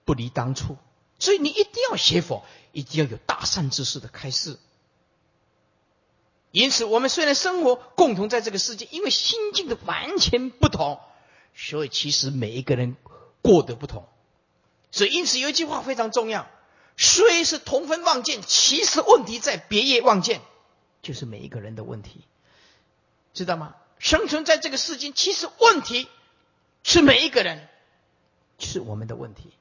[0.05, 0.75] 不离当初。
[1.19, 4.57] 所以你一定要学佛，一定要有大善之事的开示。
[6.51, 10.99] 因此，我们虽然生活共同在这个世界，因为心境的完全不同。
[11.55, 12.95] 所以，其实每一个人
[13.41, 14.07] 过得不同，
[14.91, 16.47] 所以因此有一句话非常重要：
[16.97, 20.41] 虽是同分望见，其实问题在别业望见，
[21.01, 22.21] 就是每一个人的问题，
[23.33, 23.75] 知道吗？
[23.99, 26.07] 生存在这个世间，其实问题
[26.83, 27.69] 是每一个人，
[28.59, 29.51] 是我们的问题。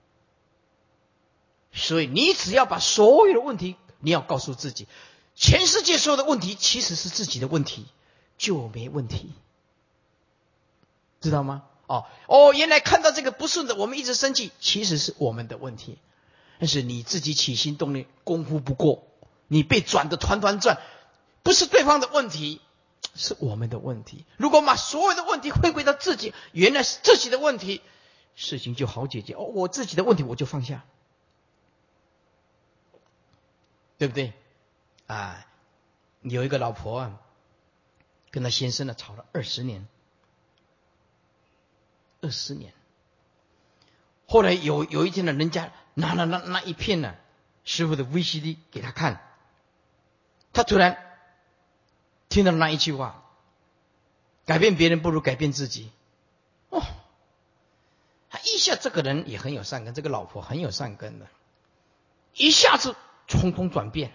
[1.72, 4.88] 所以，你只要把所有的问题，你要告诉自己，
[5.34, 7.86] 全世界所有的问题其实是自己的问题，
[8.36, 9.32] 就没问题，
[11.20, 11.64] 知道吗？
[11.92, 15.98] 哦哦，原来看到这个不顺的，我们一直生气，其实是我们的问题。
[16.58, 19.06] 但是你自己起心动念功夫不过，
[19.46, 20.80] 你被转的团团转，
[21.42, 22.62] 不是对方的问题，
[23.14, 24.24] 是我们的问题。
[24.38, 27.82] 如果把所有的问题回归到自己，原来是自己的问题，
[28.36, 29.34] 事情就好解决。
[29.34, 30.84] 哦，我自己的问题我就放下，
[33.98, 34.32] 对不对？
[35.08, 35.46] 啊，
[36.22, 37.20] 有一个老婆啊，
[38.30, 39.86] 跟他先生呢吵了二十年。
[42.22, 42.72] 二十年，
[44.26, 47.14] 后来有有一天呢，人家拿了那那一片呢
[47.64, 49.20] 师傅的 VCD 给他看，
[50.54, 50.96] 他突然
[52.28, 53.24] 听到那一句话
[54.46, 55.90] ：“改变别人不如改变自己。”
[56.70, 56.80] 哦，
[58.30, 61.26] 他一下这个人也很有善根，这个老婆很有善根的，
[62.34, 62.96] 一下子
[63.28, 64.12] 匆匆转变，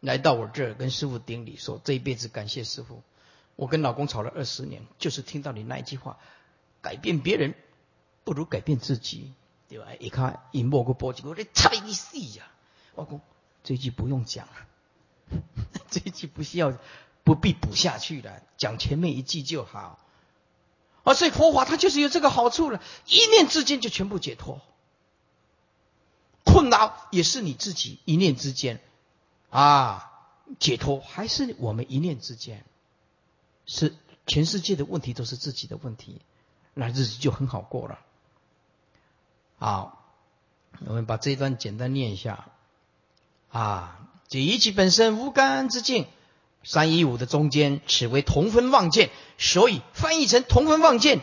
[0.00, 3.02] 来到我这儿跟师傅顶礼，说这一辈子感谢师傅，
[3.56, 6.18] 我跟老公吵了二十年，就是听到你那一句话
[6.82, 7.54] ：“改变别人
[8.24, 9.32] 不如改变自己。”
[9.72, 9.86] 对吧？
[9.98, 12.46] 一看一摸个脖子，我这差一死呀！
[12.94, 13.22] 老公，
[13.64, 14.52] 这句不用讲了，
[15.88, 16.76] 这一句不需要，
[17.24, 19.98] 不必补下去了，讲前面一句就好。
[21.04, 24.60] 啊所以佛法它就是有这个好处了，一念之间就全部解脱。
[26.44, 28.78] 困扰也是你自己一念之间
[29.48, 30.12] 啊，
[30.58, 32.62] 解脱还是我们一念之间，
[33.64, 36.20] 是全世界的问题都是自己的问题，
[36.74, 37.98] 那日子就很好过了。
[39.58, 40.04] 好，
[40.86, 42.46] 我们把这一段简单念一下。
[43.50, 46.06] 啊，这一气本身无干之境，
[46.64, 51.20] 三一五的中间，此为同分妄见，所以翻译成同分妄见，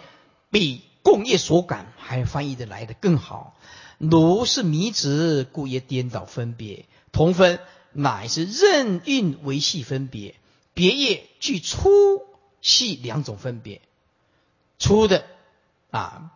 [0.52, 3.56] 比共业所感还翻译的来的更好。
[3.98, 6.86] 如是迷子，故也颠倒分别。
[7.12, 7.60] 同分
[7.92, 10.36] 乃是任运维系分别，
[10.76, 11.90] 别业具粗
[12.62, 13.82] 细两种分别。
[14.78, 15.26] 粗的
[15.92, 16.32] 啊。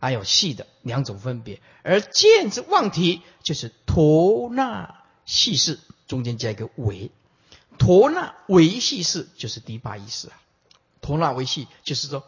[0.00, 7.10] 还有细的两种分别，而见之妄体就是陀那细事，中间加一个维，
[7.78, 10.38] 陀那维细事就是第八意识啊。
[11.00, 12.22] 陀那维细就是说，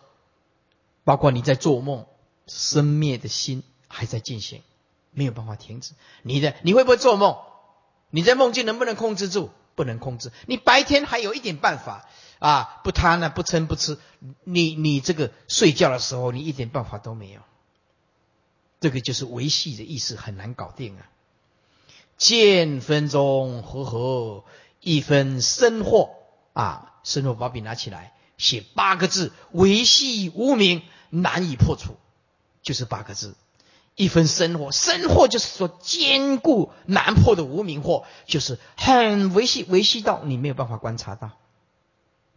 [1.05, 2.07] 包括你在做梦，
[2.47, 4.63] 生灭的心还在进行，
[5.11, 5.93] 没有办法停止。
[6.23, 7.37] 你的你会不会做梦？
[8.09, 9.51] 你在梦境能不能控制住？
[9.77, 10.33] 不能控制。
[10.47, 12.09] 你白天还有一点办法
[12.41, 13.99] 啊，不贪呢，不嗔不吃。
[14.43, 17.41] 你你这个睡觉的时候，你一点办法都没有。
[18.81, 21.09] 这个就是维系的意思，很难搞定啊！
[22.19, 24.45] 见分中和合
[24.81, 26.11] 一分生祸
[26.53, 31.97] 啊，生祸把笔拿起来，写八个字：维系无名，难以破除，
[32.63, 33.35] 就是八个字。
[33.97, 41.31] 一分生惑，生惑就是说坚固难破的无名惑，就是很维系，维系到你没有办法观察到，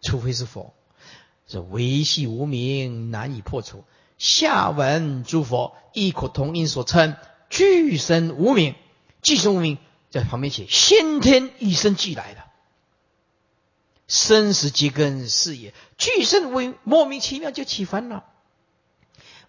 [0.02, 0.74] 除非是佛，
[1.48, 3.84] 是维系无名，难以破除。
[4.18, 7.18] 下文诸佛异口同音所称
[7.50, 8.76] 具身无名，
[9.22, 9.78] 具身无名
[10.10, 12.44] 在旁边写先天与生俱来的
[14.08, 15.74] 生死结根是也。
[15.98, 18.24] 具身为莫名其妙就起烦恼，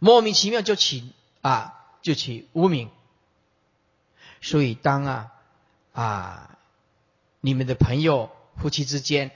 [0.00, 2.90] 莫名其妙就起啊就起无名。
[4.40, 5.32] 所以当啊
[5.92, 6.58] 啊
[7.40, 9.30] 你们的朋友夫妻之间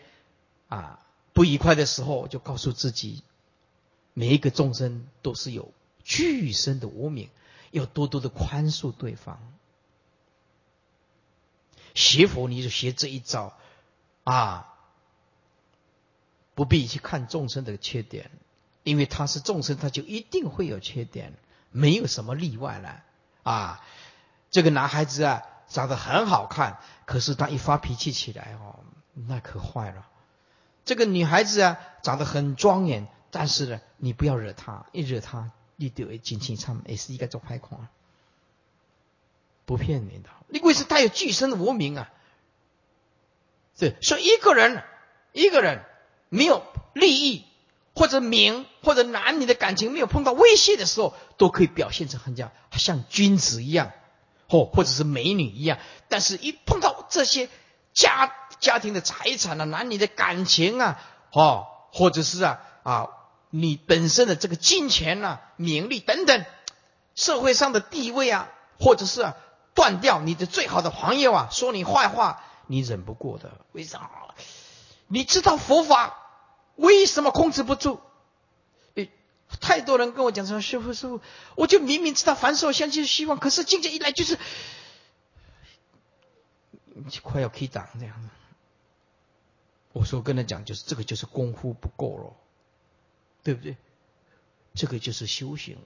[0.69, 1.01] 啊
[1.33, 3.23] 不愉快的时候，就告诉自己。
[4.17, 5.73] 每一个众生都是有
[6.05, 7.31] 具身的无名，
[7.73, 9.41] 要多多的宽恕对方。
[11.95, 13.57] 学佛你就学这一招
[14.23, 14.73] 啊，
[16.55, 18.31] 不必去看众生的缺点，
[18.85, 21.33] 因为他是众生，他就一定会有缺点，
[21.75, 23.03] 没有什么例外了
[23.43, 23.85] 啊。
[24.53, 28.85] 这个男孩子啊，长得很好看，可是他一发脾气起来哦，
[29.15, 30.07] 那可坏了。
[30.85, 33.09] 这个女孩子啊，长得很庄严。
[33.33, 37.89] 但是呢，你不要惹他，一惹他，你就会尽情唱，也是一个做坏狂，
[39.65, 40.31] 不骗你的。
[40.47, 42.13] 你为什么他有具身的无名啊？
[43.77, 44.85] 是说一个人，
[45.33, 45.85] 一个人
[46.29, 47.45] 没有利益
[47.95, 53.93] 或者名或者男女的感情没有碰到威胁的时候，都可以表现成很像像君子一样，
[54.49, 55.79] 或或者是美女一样。
[56.09, 57.49] 但是一碰到这些
[57.93, 61.01] 家家庭的财产啊、男女的感情啊，
[61.33, 63.09] 哦，或者是啊啊。
[63.57, 66.45] 你本身的这个金钱呐、名利等等，
[67.15, 68.49] 社会上的地位啊，
[68.81, 69.37] 或者是啊
[69.75, 73.53] 断掉你的最好的朋友啊，说你坏话，你忍不过的。
[73.71, 74.11] 为啥？
[75.07, 76.24] 你知道佛法
[76.77, 78.01] 为什么控制不住？
[78.95, 79.11] 诶，
[79.61, 81.21] 太多人跟我讲说，师傅师傅，
[81.57, 84.39] 我就明明知道凡事相信希望，可是境界一来就是
[87.23, 88.29] 快要可以挡这样的。
[89.93, 92.37] 我说跟他讲，就是这个就是功夫不够了。
[93.45, 93.77] 对不对？
[94.75, 95.77] 这个就是修行，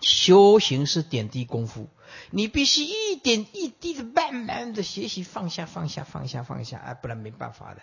[0.00, 1.88] 修行是点滴功夫，
[2.30, 7.82] 你必须一点一滴的慢慢的学习放下放下放下放下，啊，不然没办法的。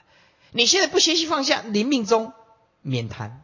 [0.56, 2.32] 你现在不学习放下，临命中
[2.82, 3.44] 免谈。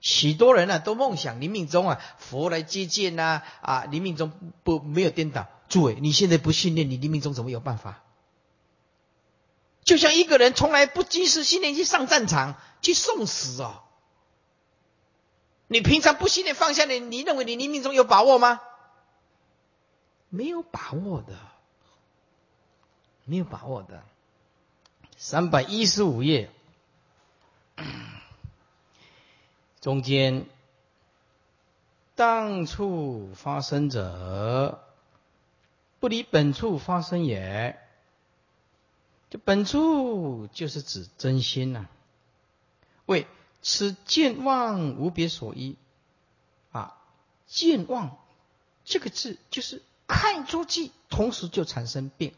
[0.00, 5.46] 许多人呢都梦想临命中啊佛来接见呐啊临命中不没有颠倒。
[5.68, 8.02] 诸位，你现在不训练，你临命中怎么有办法？
[9.84, 13.82] 就像一个人从来不及时训练去上战场去送死哦，
[15.66, 18.62] 你平常不训练放下你，你认为你你命中有把握吗？
[20.30, 21.34] 没有把握的。
[23.26, 24.02] 没有把握的。
[25.20, 26.48] 三百一十五页，
[29.80, 30.46] 中间，
[32.14, 34.80] 当处发生者，
[35.98, 37.76] 不离本处发生也。
[39.28, 41.88] 这本处就是指真心呐。
[43.04, 43.26] 为
[43.60, 45.74] 此见望无别所依
[46.70, 46.96] 啊，
[47.48, 48.16] 见望
[48.84, 52.32] 这个字就是看出去，同时就产生病。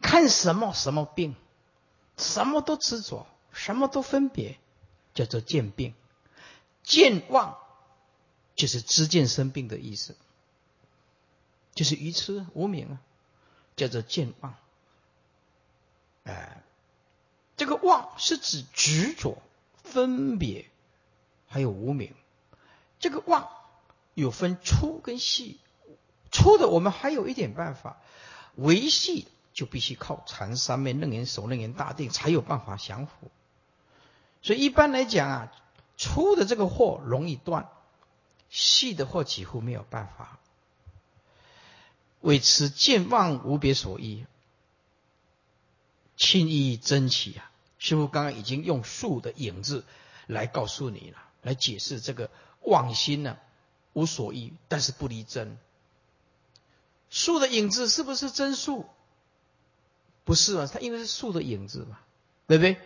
[0.00, 1.34] 看什么什么病，
[2.16, 4.58] 什么都执着，什么都分别，
[5.14, 5.94] 叫做见病。
[6.82, 7.58] 见妄
[8.54, 10.16] 就是知见生病的意思，
[11.74, 13.00] 就是愚痴无明啊，
[13.74, 14.54] 叫做见妄。
[16.24, 16.62] 哎，
[17.56, 19.42] 这个妄是指执着、
[19.82, 20.70] 分别，
[21.48, 22.14] 还有无明。
[22.98, 23.48] 这个妄
[24.14, 25.58] 有分粗跟细，
[26.30, 28.00] 粗的我们还有一点办法，
[28.54, 29.26] 维系。
[29.56, 33.12] 就必须靠禅三昧、楞严手、楞严大定才有办法降伏。
[34.42, 35.52] 所以一般来讲啊，
[35.96, 37.70] 粗的这个货容易断，
[38.50, 40.38] 细的货几乎没有办法。
[42.20, 44.26] 为此见望无别所依，
[46.18, 47.50] 轻易真起啊！
[47.78, 49.86] 师傅刚刚已经用树的影子
[50.26, 52.28] 来告诉你了，来解释这个
[52.60, 53.38] 妄心呢
[53.94, 55.56] 无所依，但是不离真。
[57.08, 58.84] 树的影子是不是真树？
[60.26, 62.00] 不是啊，它因为是树的影子嘛，
[62.48, 62.76] 对不对？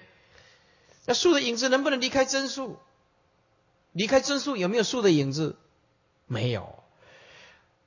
[1.06, 2.78] 那树的影子能不能离开真树？
[3.92, 5.56] 离开真树有没有树的影子？
[6.26, 6.84] 没有。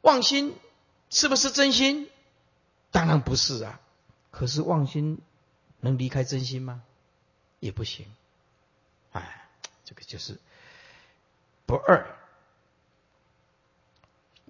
[0.02, 0.56] 妄心
[1.10, 2.10] 是不是真心？
[2.92, 3.80] 当然不是啊。
[4.32, 5.20] 可是妄心
[5.80, 6.82] 能离开真心吗？
[7.60, 8.08] 也不行。
[9.12, 9.48] 哎，
[9.86, 10.40] 这个就是
[11.68, 12.18] 不二。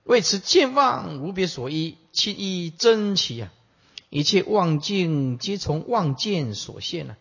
[0.05, 3.51] 为此见妄无别所依，其依真其啊。
[4.13, 7.17] 一切妄境皆从妄见所现呢，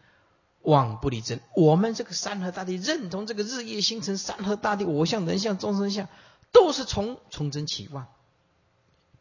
[0.60, 1.40] 妄不离真。
[1.56, 6.06] 我们这个山河大地认同这个日夜星辰、山河大地、我相、人相、众生相，
[6.52, 8.08] 都是从从真起妄。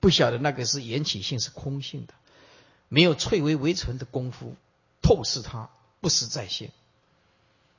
[0.01, 2.13] 不晓得那个是缘起性，是空性的，
[2.89, 4.57] 没有翠微微尘的功夫
[5.01, 5.69] 透视它，
[6.01, 6.72] 不实在性。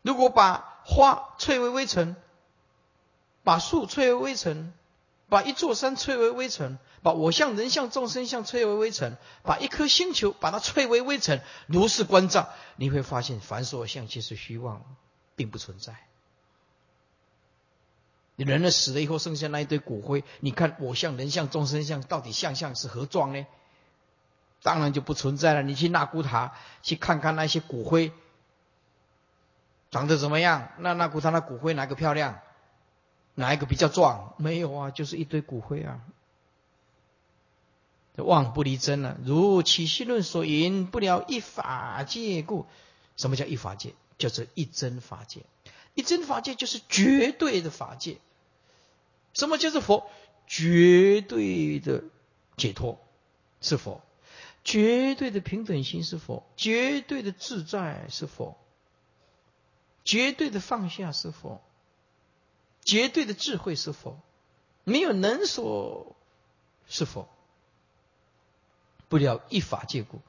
[0.00, 2.16] 如果把花翠微微尘，
[3.44, 4.72] 把树翠微微尘。
[5.32, 14.84] 把一座山摧为微尘，把我相、人相、众生相摧为微尘，把一颗星球把它摧为微尘，如是观照，你会发现凡所有相皆是虚妄，
[15.34, 15.94] 并不存在。
[18.36, 23.46] 你人呢死了以后剩下那一堆骨灰，你看我相、人相、众生相到底相相是何状呢？
[24.62, 25.62] 当然就不存在了。
[25.62, 26.52] 你去纳古塔
[26.82, 28.12] 去看看那些骨灰
[29.90, 30.72] 长得怎么样？
[30.76, 32.38] 那纳古塔那骨灰哪个漂亮？
[33.34, 34.34] 哪一个比较壮？
[34.38, 36.00] 没有啊，就是一堆骨灰啊。
[38.16, 42.66] 妄不离真啊，如起心论所言，不了一法界故。
[43.16, 43.94] 什么叫一法界？
[44.18, 45.40] 叫做一真法界。
[45.94, 48.18] 一真法界就是绝对的法界。
[49.32, 50.10] 什么叫做佛？
[50.46, 52.04] 绝对的
[52.56, 52.98] 解脱
[53.62, 54.02] 是佛？
[54.64, 56.44] 绝对的平等心是佛？
[56.56, 58.58] 绝对的自在是佛？
[60.04, 61.62] 绝对的放下是佛？
[62.84, 64.18] 绝对的智慧是否
[64.84, 66.16] 没有能所
[66.88, 67.28] 是否
[69.08, 70.20] 不了一法界故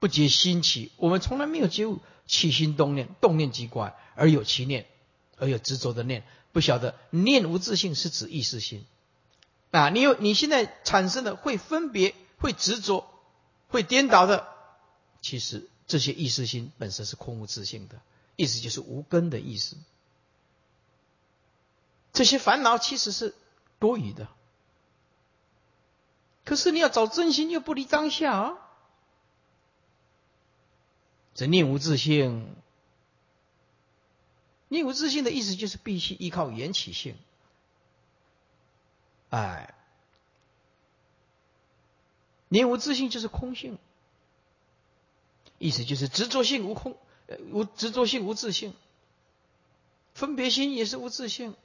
[0.00, 0.92] 不觉心起？
[0.96, 4.86] 我们从来没有觉悟起心动念，动念即观，而有其念，
[5.38, 8.84] 而有执着的念，不晓得念无自性是指意识心
[9.70, 9.88] 啊！
[9.88, 13.08] 你有你现在产生的会分别、会执着、
[13.68, 14.46] 会颠倒的，
[15.22, 18.00] 其实这些意识心本身是空无自性的，
[18.36, 19.76] 意思就是无根的意思。
[22.14, 23.34] 这些烦恼其实是
[23.80, 24.28] 多余的，
[26.44, 28.58] 可是你要找真心，又不离当下啊。
[31.34, 32.54] 这念无自性，
[34.68, 37.16] 念无自性的意思就是必须依靠缘起性。
[39.30, 39.74] 哎，
[42.46, 43.76] 念无自性就是空性，
[45.58, 46.96] 意思就是执着性无空，
[47.26, 48.72] 呃无执着性无自性，
[50.14, 51.56] 分别心也是无自性。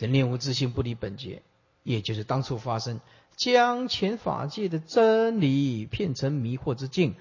[0.00, 1.42] 人念无自性不离本觉，
[1.82, 3.00] 也就是当初发生
[3.36, 7.16] 将前法界的真理骗成迷惑之境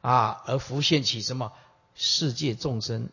[0.00, 1.52] 啊，而浮现起什么
[1.94, 3.10] 世界众生，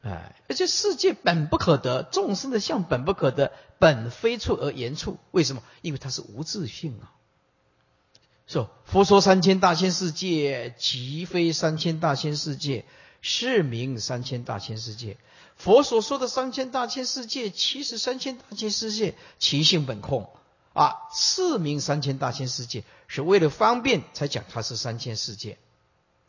[0.00, 5.62] 哎，而且世界本不可得，众生的相本不可得，本非处而言处，为什么？
[5.82, 7.12] 因为它是无自性啊。
[8.46, 12.86] 说佛说三千大千世界，即非三千大千世界，
[13.20, 15.18] 是名三千大千世界。
[15.56, 20.28] 佛所说的三千大千世界，其实三千大千世界其性本空
[20.72, 25.58] 啊，四名三千大千世界是为了方便才讲它是三千世界，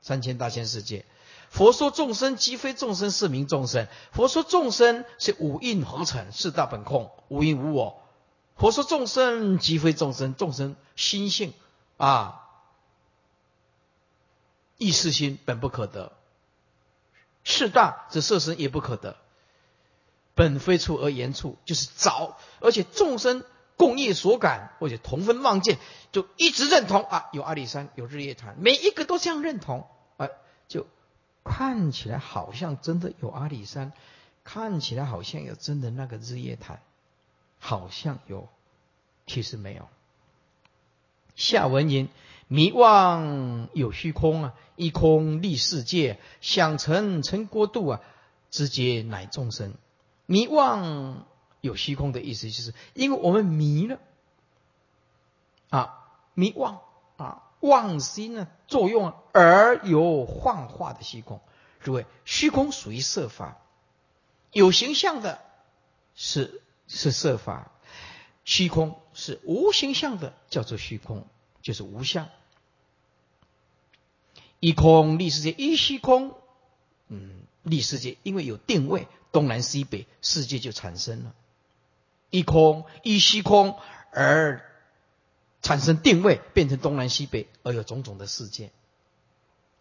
[0.01, 1.05] 三千大千世界。
[1.49, 3.87] 佛说众生即非众生，是名众生。
[4.11, 8.01] 佛说众生是五蕴合成，四大本空，无因无我。
[8.57, 11.53] 佛说众生即非众生，众生心性
[11.97, 12.41] 啊，
[14.77, 16.11] 意识心本不可得。
[17.45, 19.15] 四大则色身也不可得。
[20.33, 23.45] 本非处而言处，就是找，而且众生
[23.77, 25.77] 共业所感，或者同分望见，
[26.11, 29.87] 就一直认同啊，有阿里山，有日月潭，每一个都这样认同，
[30.17, 30.27] 啊，
[30.67, 30.87] 就
[31.45, 33.93] 看起来好像真的有阿里山，
[34.43, 36.81] 看起来好像有真的那个日月潭，
[37.59, 38.49] 好像有，
[39.25, 39.87] 其实没有。
[41.37, 42.09] 下文言
[42.47, 48.01] 迷妄有虚空啊，一空立世界，想成成国度啊，
[48.51, 49.73] 直接乃众生。
[50.27, 51.25] 迷妄
[51.61, 53.99] 有虚空的意思，就是因为我们迷了
[55.69, 56.81] 啊，迷妄
[57.17, 61.41] 啊，妄心呢作用而有幻化的虚空。
[61.81, 63.57] 诸位，虚空属于色法，
[64.51, 65.39] 有形象的
[66.15, 67.71] 是是色法，
[68.43, 71.27] 虚空是无形象的，叫做虚空，
[71.65, 72.29] 就是无相。
[74.59, 76.35] 一空立世界，一虚空，
[77.07, 79.07] 嗯，立世界，因为有定位。
[79.31, 81.33] 东南西北，世界就产生了。
[82.29, 83.79] 一空一虚空，
[84.11, 84.63] 而
[85.63, 88.69] 产生定位，变成东南西北，而有种种的世界。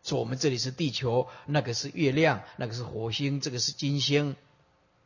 [0.02, 4.36] 说我们这里是地球，那个是月亮，那个是火星，这个是金星，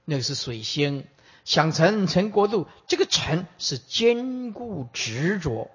[0.04, 1.04] 那个是水星。
[1.44, 5.70] 想成成国度，这个成是坚固执着，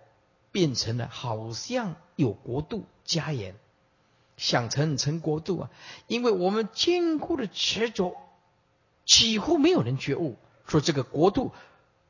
[0.53, 3.55] 变成了好像有国度家园。
[4.37, 5.69] 想成成国度啊，
[6.07, 8.15] 因为我们坚固的执着。
[9.05, 11.51] 几乎没有人觉悟，说这个国度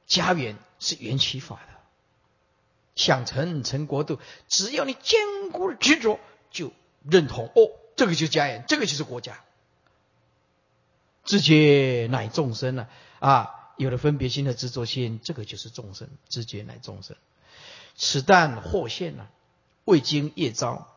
[0.06, 1.74] 家园是缘起法的，
[2.94, 5.20] 想成成国度，只要你坚
[5.52, 6.20] 固的执着，
[6.52, 6.72] 就
[7.02, 9.44] 认同哦，这个就是家园，这个就是国家，
[11.24, 12.88] 直觉乃众生呢
[13.18, 17.18] 啊，有了分别心的执着心，这个就是众生，直觉乃众生。
[17.96, 19.28] 此但惑现呢，
[19.86, 20.88] 未经业招，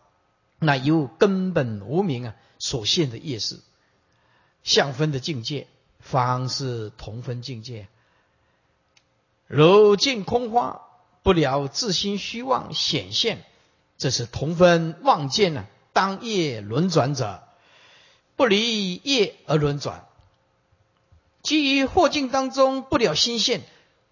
[0.58, 3.60] 乃由根本无明啊所现的业事，
[4.62, 5.66] 相分的境界。
[5.98, 7.88] 方是同分境界，
[9.48, 10.82] 如见空花，
[11.24, 13.42] 不了自心虚妄显现，
[13.98, 15.66] 这是同分妄见呢。
[15.92, 17.42] 当业轮转者，
[18.36, 20.06] 不离业而轮转。
[21.42, 23.62] 基于惑境当中不了心现，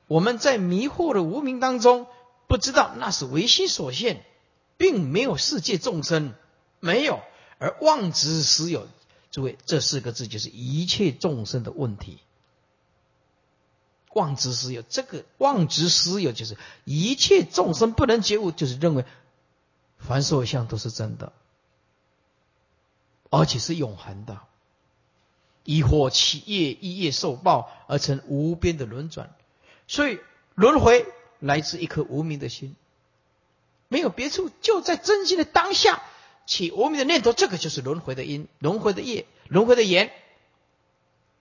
[0.09, 2.09] 我们在迷惑的无名当中，
[2.47, 4.25] 不知道那是唯心所现，
[4.77, 6.35] 并没有世界众生
[6.81, 7.21] 没有，
[7.59, 8.87] 而妄执实有。
[9.31, 12.19] 诸位，这四个字就是一切众生的问题。
[14.13, 19.05] 妄执实有，这个妄执实有就是一切众生不能觉悟，就是认为
[19.99, 21.33] 凡所有相都是真的，
[23.29, 24.39] 而且是永恒的。
[25.65, 29.35] 疑惑起业，一业受报，而成无边的轮转。
[29.89, 30.21] 所以
[30.55, 31.07] 轮回
[31.47, 32.75] 来自一颗无名的心，
[33.89, 36.03] 没有别处，就在真心的当下。
[36.47, 40.11] 起无名的念头，这个就是轮回的因，轮回的业，轮回的缘，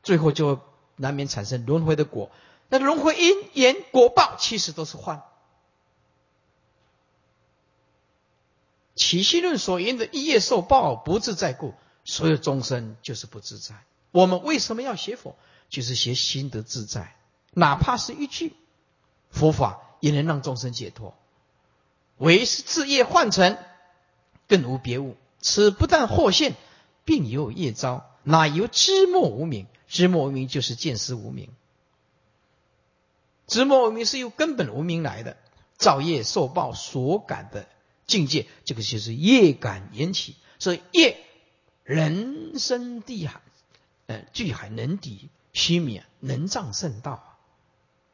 [0.01, 0.59] 最后就
[0.97, 2.31] 难免产生轮回的果。
[2.69, 5.23] 那轮回因缘果报，其实都是幻。
[8.95, 11.73] 起心论所言的一业受报不自在故，
[12.05, 13.75] 所有众生就是不自在。
[14.11, 15.35] 我们为什么要学佛？
[15.69, 17.15] 就是学心得自在，
[17.53, 18.53] 哪怕是一句
[19.31, 21.15] 佛法，也能让众生解脱。
[22.17, 23.57] 唯是自业幻成。
[24.49, 26.55] 更无别物，此不但祸现，
[27.05, 29.67] 并有业招，乃由知末无明。
[29.87, 31.49] 知末无明就是见识无明，
[33.47, 35.37] 知末无明是由根本无明来的，
[35.77, 37.67] 造业受报所感的
[38.05, 40.35] 境界，这个就是业感引起。
[40.59, 41.17] 所以业
[41.85, 43.41] 人生地海，
[44.07, 47.37] 呃，巨海能抵虚弥，能障圣道。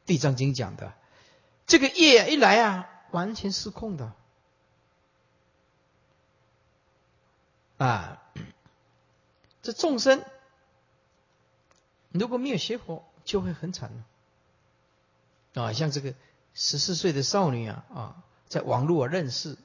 [0.06, 0.94] 地藏经讲的，
[1.70, 4.12] 这个业一来啊，完全失控的。
[7.78, 8.20] 啊，
[9.62, 10.24] 这众生
[12.08, 15.62] 如果没有学佛，就会很惨了。
[15.62, 16.12] 啊，像这个
[16.54, 19.56] 十四岁的少女啊，啊，在网络认识，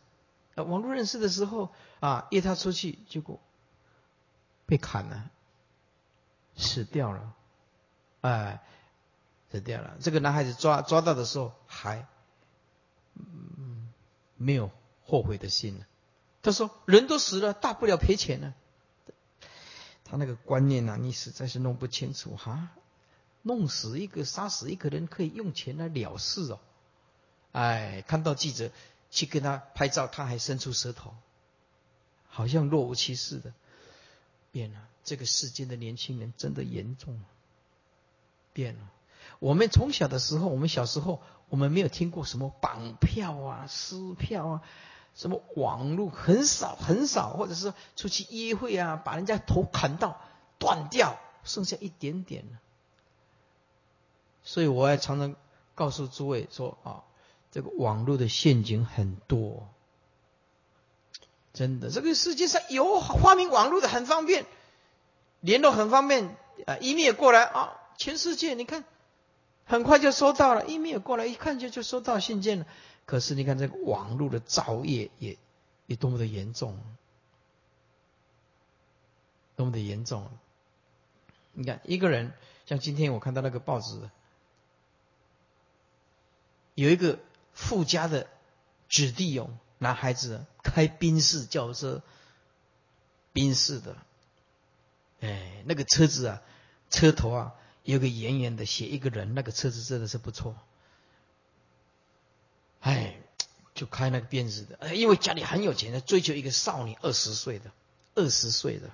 [0.54, 3.40] 啊，网络认识的时候啊，约她出去，结果
[4.68, 5.32] 被砍了，
[6.56, 7.34] 死掉了，
[8.22, 8.62] 哎，
[9.56, 9.96] 死掉了。
[10.02, 12.06] 这个男孩子抓抓到的时候，还
[13.14, 13.94] 嗯
[14.36, 14.70] 没有
[15.06, 15.86] 后悔的心呢。
[16.44, 18.54] 他说：“人都死了，大不了赔钱呢。”
[20.04, 22.70] 他那个观念呢，你实在是弄不清楚哈。
[23.44, 26.60] 弄死一个、杀死一个人，可以用钱来了事哦。
[27.54, 28.72] 哎，看到记者
[29.10, 31.16] 去跟他拍照，他还伸出舌头，
[32.28, 33.54] 好像若无其事的。
[34.52, 37.22] 变了，这个世间的年轻人真的严重了。
[38.54, 38.92] 变了，
[39.40, 44.62] 我们从小的时候，我们小时候，我们没有听过什么绑票啊、撕票啊，
[45.16, 50.22] 什么网络很少很少，或者是出去约会啊，把人家头砍到
[50.58, 52.60] 断掉，剩下一点点了。
[54.44, 55.36] 所以我也常常
[55.74, 57.04] 告诉诸位说啊，
[57.52, 59.68] 这个网络的陷阱很多。
[61.54, 64.46] 真的，这个世界上有发明网络的很方便，
[65.40, 68.84] 联络很方便啊一面过来啊，全世界你看，
[69.66, 72.68] 很快就收到了一没有过来一看就就收到信件了。
[73.06, 75.38] 可是你看这个网络的造业也
[75.86, 76.80] 也多么的严重，
[79.56, 80.30] 多么的严重。
[81.54, 82.34] 你看一个人，
[82.66, 84.10] 像今天我看到那个报纸，
[86.74, 87.20] 有一个
[87.54, 88.28] 富家的
[88.90, 89.50] 子弟哟。
[89.78, 92.02] 男孩子开宾士轿车，
[93.34, 93.98] 宾士的，
[95.20, 96.42] 哎，那个车子啊，
[96.90, 97.54] 车头啊
[97.86, 100.58] 有个圆圆的写一个人，那个车子真的是不错。
[102.82, 103.16] 哎，
[103.74, 107.72] 就开那个辫子的，因为家里很有钱，追求一个少女，二十岁的，
[108.16, 108.90] 二十岁的，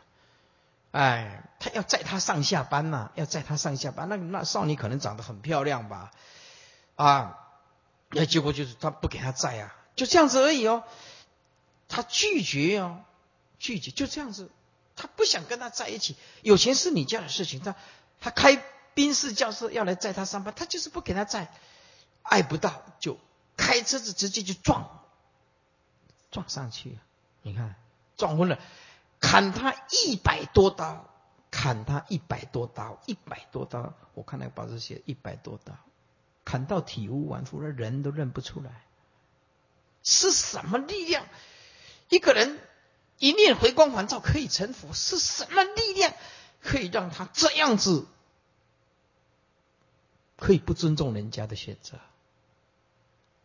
[0.91, 6.11] 哎，他要载她上下班呐，要载她上下班，那那少女可能长得很漂亮吧，
[6.95, 7.37] 啊，
[8.09, 9.75] 那结果就是他不给他载啊。
[9.95, 10.83] 就这样子而已哦，
[11.89, 13.03] 他拒绝哦，
[13.59, 14.49] 拒绝就这样子，
[14.95, 16.15] 他不想跟他在一起。
[16.41, 17.75] 有钱是你家的事情，他
[18.21, 18.63] 他开
[18.93, 21.51] 宾士教授要来载他上班，他就是不给他载，
[22.21, 23.17] 爱不到就
[23.57, 25.05] 开车子直接就撞，
[26.31, 26.97] 撞上去，
[27.41, 27.75] 你看
[28.17, 28.59] 撞昏了，
[29.19, 31.09] 砍他一百多刀，
[31.49, 35.73] 砍他一百多刀，一百多刀，我看那个报纸写一百多刀，
[36.43, 38.83] 砍到体无完肤，了人都认不出来。
[40.03, 41.27] 是什么力量？
[42.09, 42.59] 一个人
[43.19, 46.13] 一念回光返照可以成佛，是什么力量
[46.61, 48.07] 可以让他这样子
[50.41, 51.99] 可以不尊重人家的选择？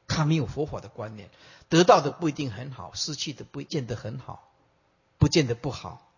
[0.09, 1.29] 他没有佛法的观念，
[1.69, 4.51] 得到的不一定很好，失去的不见得很好，
[5.19, 6.11] 不见得不好，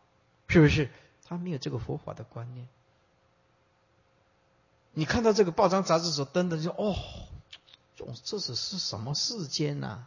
[0.47, 0.89] 是不是？
[1.25, 2.69] 他没有这个佛法的观念。
[4.93, 6.95] 你看到这个报章杂志所登的，就哦，
[7.97, 10.07] 这这是是什么世间呐？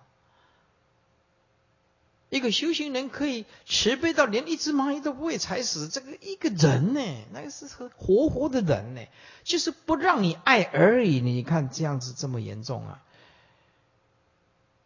[2.31, 7.01] 一个修行人可以慈悲到连一只蚂蚁都不会踩死，这个一个人呢，
[7.33, 9.01] 那个是活活的人呢，
[9.43, 11.19] 就是不让你爱而已。
[11.19, 13.03] 你看这样子这么严重啊！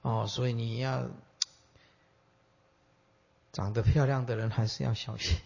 [0.01, 1.05] 哦，所以你要
[3.53, 5.37] 长得漂亮的人还是要小心。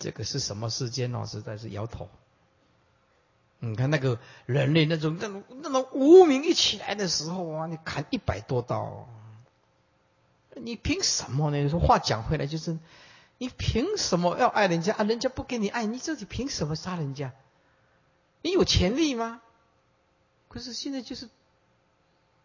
[0.00, 1.24] 这个是什么世间哦？
[1.24, 2.08] 实在是摇头。
[3.60, 9.08] 你看那个人类那种那种那种无名一起来的时候啊，你砍一百多刀。
[10.56, 11.68] 你凭什么呢？
[11.68, 12.78] 说话讲回来就是，
[13.38, 15.04] 你凭什么要爱人家啊？
[15.04, 17.32] 人家不给你爱，你自己凭什么杀人家？
[18.42, 19.42] 你有权利吗？
[20.48, 21.28] 可是现在就是，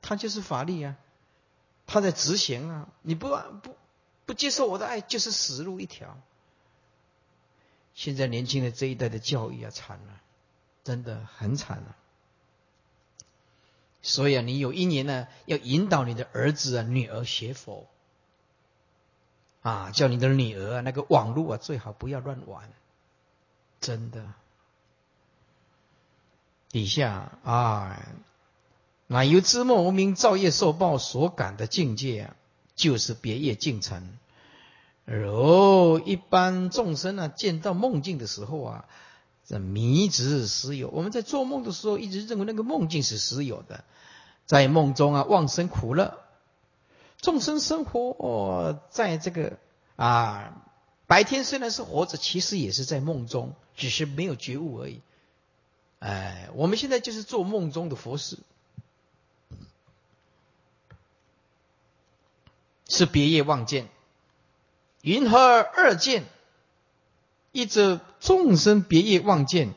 [0.01, 0.97] 他就是法律啊，
[1.87, 2.89] 他在执行啊。
[3.01, 3.29] 你不
[3.63, 3.77] 不
[4.25, 6.19] 不接受我的爱，就是死路一条。
[7.93, 10.21] 现在年轻的这一代的教育啊，惨了，
[10.83, 11.95] 真的很惨了。
[14.01, 17.87] 所以啊，你有一年呢，要引导你的儿子啊、女儿学佛。
[19.61, 22.69] 啊，叫你的女儿啊，那个网络啊，最好不要乱玩，
[23.79, 24.23] 真的。
[26.69, 27.99] 底下啊，
[29.07, 32.35] 乃由知梦无明造业受报所感的境界啊，
[32.75, 34.17] 就是别业境成。
[35.05, 38.85] 如一般众生啊，见到梦境的时候啊，
[39.45, 40.89] 这迷执实有。
[40.89, 43.83] 我们在做梦的时候，一直认为那个梦境是实有的，
[44.45, 46.17] 在梦中啊，妄生苦乐。
[47.21, 49.57] 众生生活在这个
[49.95, 50.65] 啊
[51.05, 55.01] 白天虽然是活着，其实也是在梦中，只是没有觉悟而已。
[55.99, 58.39] 哎，我们现在就是做梦中的佛事，
[62.87, 63.87] 是别业望见。
[65.01, 66.23] 云何二见？
[67.51, 69.73] 一者众生别业望见，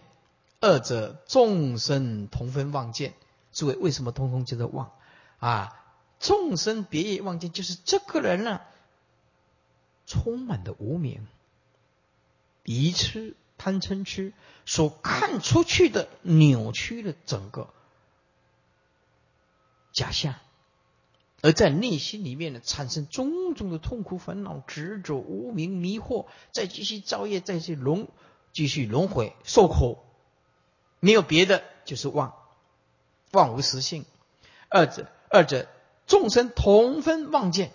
[0.60, 3.14] 二者众生同分望见。
[3.52, 4.92] 诸位，为什么通通叫做望
[5.38, 5.83] 啊？
[6.24, 8.62] 众生别业望见，就是这个人呢，
[10.06, 11.26] 充满的无名、
[12.62, 14.32] 愚痴、贪嗔痴
[14.64, 17.68] 所看出去的扭曲的整个
[19.92, 20.36] 假象，
[21.42, 28.08] 而在内心里面呢，产生种种的痛苦、烦恼、执着、无名、迷惑，再继续造业，再去轮，
[28.54, 29.98] 继续轮回受苦，
[31.00, 32.32] 没有别的，就是妄，
[33.32, 34.06] 妄无实性。
[34.70, 35.68] 二者二者
[36.06, 37.72] 众生同分妄见，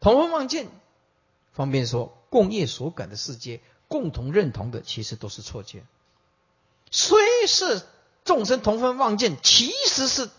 [0.00, 0.68] 同分妄见，
[1.52, 5.84] 方便说共业所感的世界，共同认同的其实都是错觉。
[6.90, 7.82] 虽是
[8.24, 10.30] 众生同分妄见，其实是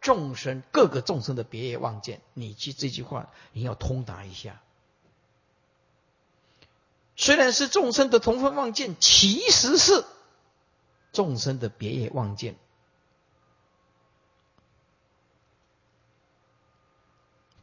[0.00, 2.20] 众生各个众生的别业妄见。
[2.34, 4.60] 你记这句话，你要通达一下。
[7.16, 10.04] 虽然是众生的同分妄见，其实是
[11.12, 12.56] 众生的别业妄见。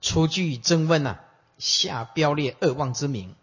[0.02, 1.20] 出句争问呐，
[1.58, 3.36] 下标列二妄之名。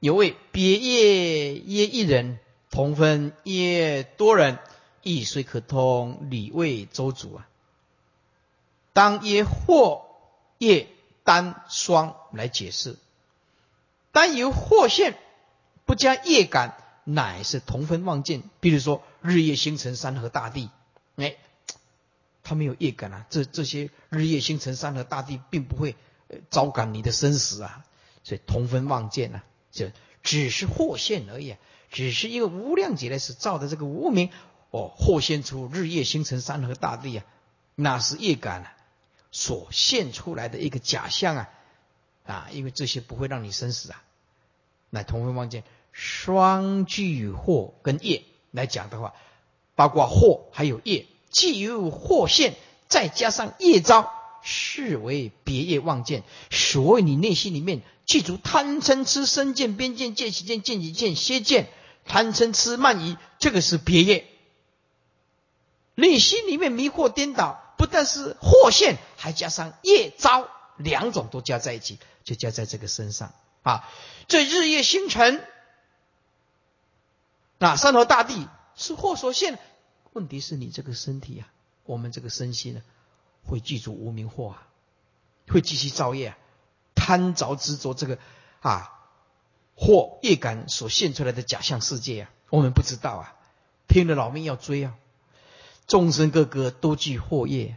[0.00, 2.38] 有谓别业耶一人，
[2.70, 4.58] 同分耶多人，
[5.02, 7.48] 亦虽可通，理未周主啊。
[8.92, 10.06] 当耶或
[10.58, 10.88] 业
[11.24, 12.96] 单双来解释，
[14.12, 15.18] 单由或现。
[15.84, 18.42] 不加业感，乃是同分妄见。
[18.60, 20.68] 比如说日月星辰山河大地，
[21.16, 21.36] 哎，
[22.48, 23.26] 他没有业感啊。
[23.28, 25.96] 这这些日夜星辰山河大地，并不会
[26.28, 27.84] 呃招感你的生死啊。
[28.24, 29.90] 所以同分妄见啊，就
[30.22, 31.56] 只是惑现而已。
[31.90, 34.30] 只是因为无量劫来是造的这个无名，
[34.70, 37.24] 哦，惑现出日夜星辰山河大地啊，
[37.74, 38.76] 那是业感啊
[39.30, 41.48] 所现出来的一个假象啊
[42.26, 44.02] 啊，因为这些不会让你生死啊，
[44.90, 45.64] 那同分妄见。
[45.92, 49.14] 双具惑跟业来讲的话，
[49.74, 52.54] 包括惑还有业，既有惑现，
[52.88, 54.12] 再加上业招，
[54.42, 56.22] 视为别业妄见。
[56.50, 61.68] 所以你内心里面记住贪嗔痴身见边见见起见见起见歇见，
[62.06, 64.26] 贪嗔痴慢疑，这个是别业。
[65.94, 73.84] 内心里面迷惑颠倒，不但是惑现，还加上业招，两种都加在一起，就加在这个身上啊。
[74.28, 75.44] 这日夜星辰。
[77.58, 79.58] 那山河大地是祸所现，
[80.18, 81.46] 问题是你这个身体啊，
[81.84, 82.82] 我们这个身心呢，
[83.44, 84.66] 会记住无名祸啊，
[85.46, 86.38] 会继续造业，啊，
[86.96, 88.18] 贪着执着这个
[88.58, 88.98] 啊
[89.76, 93.36] 或业感所现出来的假象世界啊，我们不知道啊，
[93.86, 94.96] 拼了老命要追啊，
[95.86, 97.76] 众生个个都具祸业，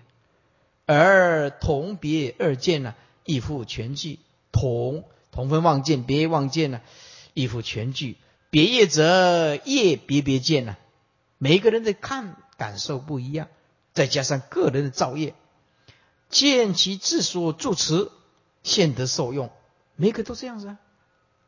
[0.87, 4.17] 而同别二见呢，亦复全具
[4.51, 6.81] 同同分妄见，别妄见呢，
[7.35, 8.17] 亦复全具。
[8.49, 10.75] 别业者业别别见呢，
[11.43, 13.47] 每个人的看感受不一样，
[13.93, 15.33] 再加上个人的造业，
[16.29, 18.11] 见其自所住持，
[18.61, 19.49] 现得受用，
[19.95, 20.77] 每个都这样子啊，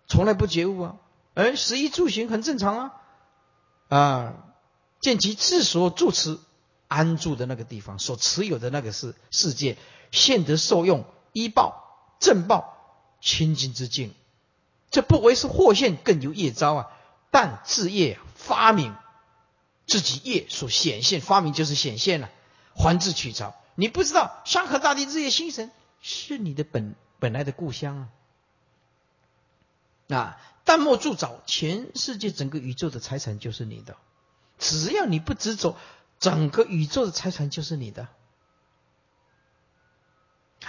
[0.08, 0.96] 从来不觉悟啊，
[1.36, 2.94] 而食衣住行很正常啊，
[3.90, 4.34] 啊，
[5.00, 6.40] 见其自所住持
[6.88, 9.78] 安住的那个地方，所持有的那个是世界，
[10.10, 14.16] 现得受用，依报正报清净之境。
[14.90, 16.88] 这不为是祸现，更有业招啊！
[17.30, 18.96] 但自业发明，
[19.86, 22.30] 自己业所显现，发明就是显现了，
[22.76, 23.56] 还自取招。
[23.76, 25.72] 你不知道山河大地、日夜星辰
[26.02, 28.10] 是你的本本来的故乡
[30.10, 30.16] 啊！
[30.16, 33.98] 啊，淡莫铸造，全世界整个宇宙的财产就是你的，
[34.60, 35.78] 只要你不执着，
[36.20, 38.08] 整个宇宙的财产就是你的。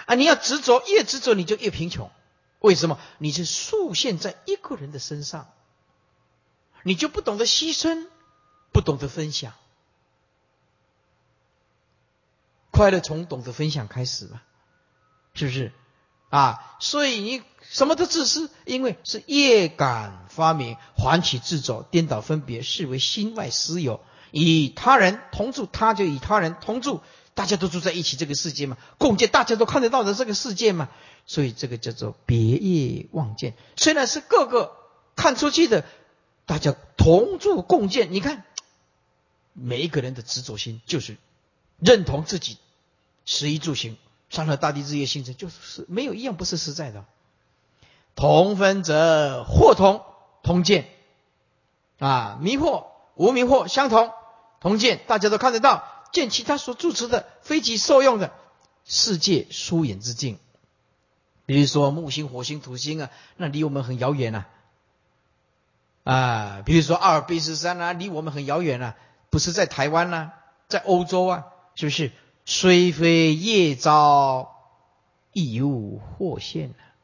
[0.06, 2.10] 啊，你要执着，越执着你就越贫穷。
[2.60, 5.52] 为什么你是束限在一个人的身上？
[6.82, 8.06] 你就不懂得牺牲，
[8.74, 9.52] 不懂得分享。
[12.72, 14.42] 快乐从懂得分享开始吧，
[15.32, 15.72] 是不是？
[16.28, 24.00] 啊，所以你什么都自私，因为是业感发明，还起自走，颠倒分别，视为心外私有，
[24.32, 27.00] 与他人同住，他就与他人同住。
[27.34, 30.88] 大家都住在一起，这个世界嘛，共建大家都看得到的这个世界嘛，
[31.26, 33.54] 所以这个叫做别业妄见。
[33.76, 34.76] 虽然是各个
[35.14, 35.84] 看出去的，
[36.46, 38.12] 大家同住共建。
[38.12, 38.44] 你看，
[39.54, 41.16] 每一个人的执着心就是
[41.78, 42.58] 认同自己，
[43.24, 43.96] 食衣住行、
[44.28, 47.06] 山河大地、日夜星辰，就是没有一样不是实在的。
[48.14, 50.04] 同分则或同
[50.42, 50.86] 同见
[51.98, 54.12] 啊，迷惑无迷惑相同
[54.60, 55.90] 同见，大家都看得到。
[56.12, 58.32] 见其他所住持的非己受用的
[58.84, 60.38] 世界疏远之境，
[61.44, 64.46] 比如说木星、火星、土星啊，那离我们很遥远呐。
[66.04, 68.96] 啊，比如说阿尔卑斯山啊，离我们很遥远啊，
[69.34, 70.30] 不是在台湾呐，
[70.68, 72.12] 在欧洲啊，是不是？
[72.44, 74.54] 虽非业招，
[75.32, 76.94] 亦有祸现啊。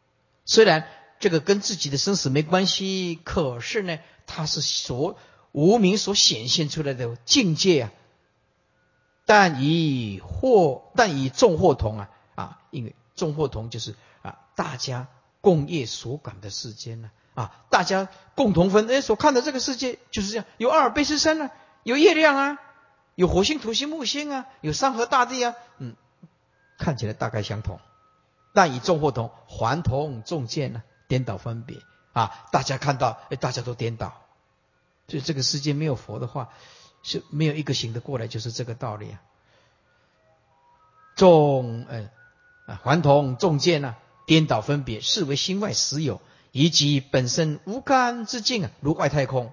[0.45, 0.87] 虽然
[1.19, 5.19] 这个跟自己的生死没关系，可是呢，它是所
[5.51, 7.91] 无名所显现出来的境界啊。
[9.27, 15.09] 但以或但以众或同啊啊，因为众或同就是啊，大家
[15.41, 18.07] 共业所感的世间呢啊，大家
[18.37, 21.51] 共同分哎所看的这个世界就是这样，有阿尔卑斯山啊，
[21.83, 22.59] 有月亮啊，
[23.15, 25.97] 有火星、土星、木星啊，有山河大地啊，嗯，
[26.79, 27.81] 看起来大概相同，
[28.53, 31.79] 但以众或同，还同众见呢，颠倒分别。
[32.13, 34.13] 啊，大家看到，哎，大家都颠倒，
[35.07, 36.49] 所以这个世界没有佛的话，
[37.05, 39.23] 是没有一个行得过来，就是这个道理啊。
[41.15, 42.11] 众，嗯，
[42.67, 43.95] 啊，还同众见呢，
[44.27, 46.21] 颠倒分别，视为心外实有，
[46.51, 49.53] 以及本身无干之境啊，如外太空，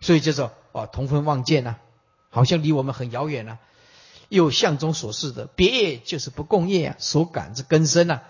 [0.00, 1.76] 所以叫做哦同分望见呐。
[2.28, 3.58] 好像离我们很遥远啊。
[4.28, 8.20] 又相中所示的别业，就是不共业啊，所感之根深呐，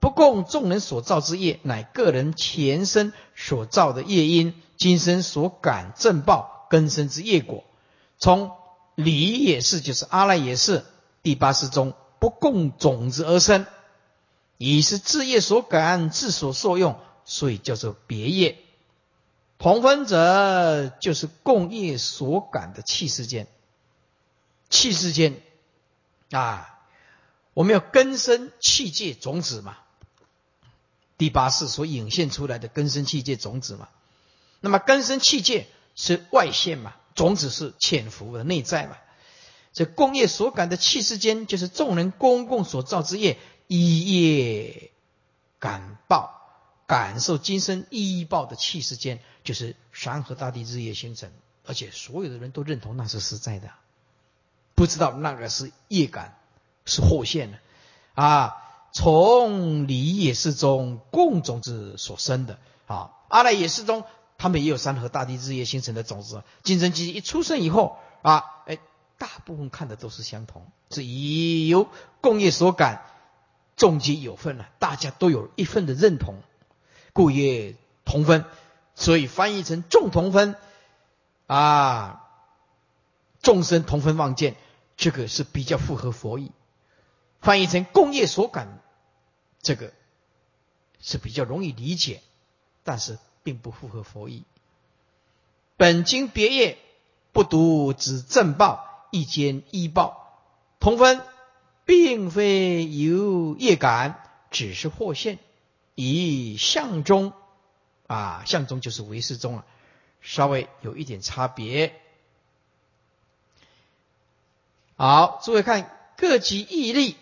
[0.00, 7.62] 不共众人所造之业，乃个人前身所造的业因，今生所感正报根深之业果。
[8.18, 8.50] 从
[8.96, 10.84] 理也是，就是阿赖也是
[11.22, 13.64] 第八识中不共种子而生，
[14.58, 18.58] 以是自业所感，自所受用，所以叫做别业。
[19.58, 23.46] 同分者就是共业所感的气世间，
[24.68, 25.40] 气世间
[26.30, 26.80] 啊，
[27.54, 29.78] 我们要根生气界种子嘛，
[31.16, 33.88] 第八世所引现出来的根生气界种子嘛。
[34.60, 38.96] 那么根生气界是外现嘛，种子是潜伏的内在嘛。
[39.72, 44.90] 这共业所感的气世间，就是众人公共所造之业，一业
[45.58, 46.33] 感报。
[46.86, 51.32] 感受今生依报的气世间，就是山河大地日夜星辰，
[51.64, 53.70] 而且所有的人都认同那是实在的，
[54.74, 56.36] 不知道那个是业感，
[56.84, 57.58] 是惑现的
[58.14, 58.60] 啊！
[58.92, 64.04] 从离也是中共种子所生的啊，阿赖也是中，
[64.38, 66.44] 他们也有山河大地日夜星辰的种子。
[66.62, 68.78] 金生机一出生以后啊，哎，
[69.18, 71.88] 大部分看的都是相同，是以由
[72.20, 73.04] 共业所感，
[73.74, 76.36] 众皆有份了，大家都有一份的认同。
[77.14, 78.44] 故业同分，
[78.94, 80.56] 所以翻译成众同分
[81.46, 82.28] 啊，
[83.40, 84.56] 众生同分望见，
[84.96, 86.50] 这个是比较符合佛意。
[87.40, 88.82] 翻译成共业所感，
[89.62, 89.92] 这个
[90.98, 92.20] 是比较容易理解，
[92.82, 94.44] 但是并不符合佛意。
[95.76, 96.78] 本经别业
[97.32, 100.40] 不独指正报，一兼一报
[100.80, 101.20] 同分，
[101.84, 105.38] 并非由业感，只是获现。
[105.94, 107.32] 以相中
[108.06, 109.66] 啊，相中就是唯识中啊，
[110.20, 112.00] 稍微有一点差别。
[114.96, 117.16] 好，诸位看各级毅力，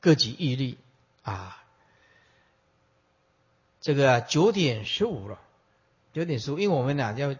[0.00, 0.78] 各级毅力
[1.22, 1.62] 啊，
[3.80, 5.40] 这个九点十五了，
[6.12, 7.34] 九点十五，因为我们俩要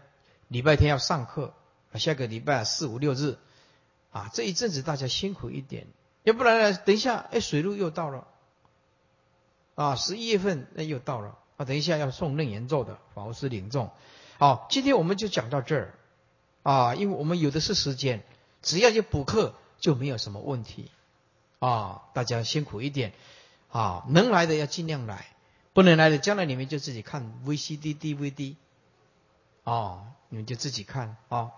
[0.49, 1.55] 礼拜天要上课，
[1.95, 3.37] 下个礼拜四五六日
[4.13, 5.87] 啊，这一阵子大家辛苦一点，
[6.23, 8.29] 要不然呢，等一下哎，水路又到了。
[9.77, 11.65] 啊，十一月份那又到了啊！
[11.67, 13.91] 等一下要送楞严咒的法务师领众。
[14.39, 15.95] 好，今天我们就讲到这儿
[16.63, 18.25] 啊，因为我们有的是时间，
[18.63, 20.91] 只要有补课就没有什么问题
[21.59, 22.05] 啊。
[22.15, 23.13] 大家辛苦一点
[23.71, 25.27] 啊，能来的要尽量来，
[25.75, 28.57] 不能来的将来你们就自己看 VCD、DVD
[29.65, 31.53] 啊，你们就自己看啊。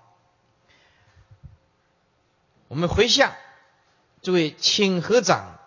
[2.67, 3.33] 我们回向，
[4.23, 5.58] 诸位请合掌。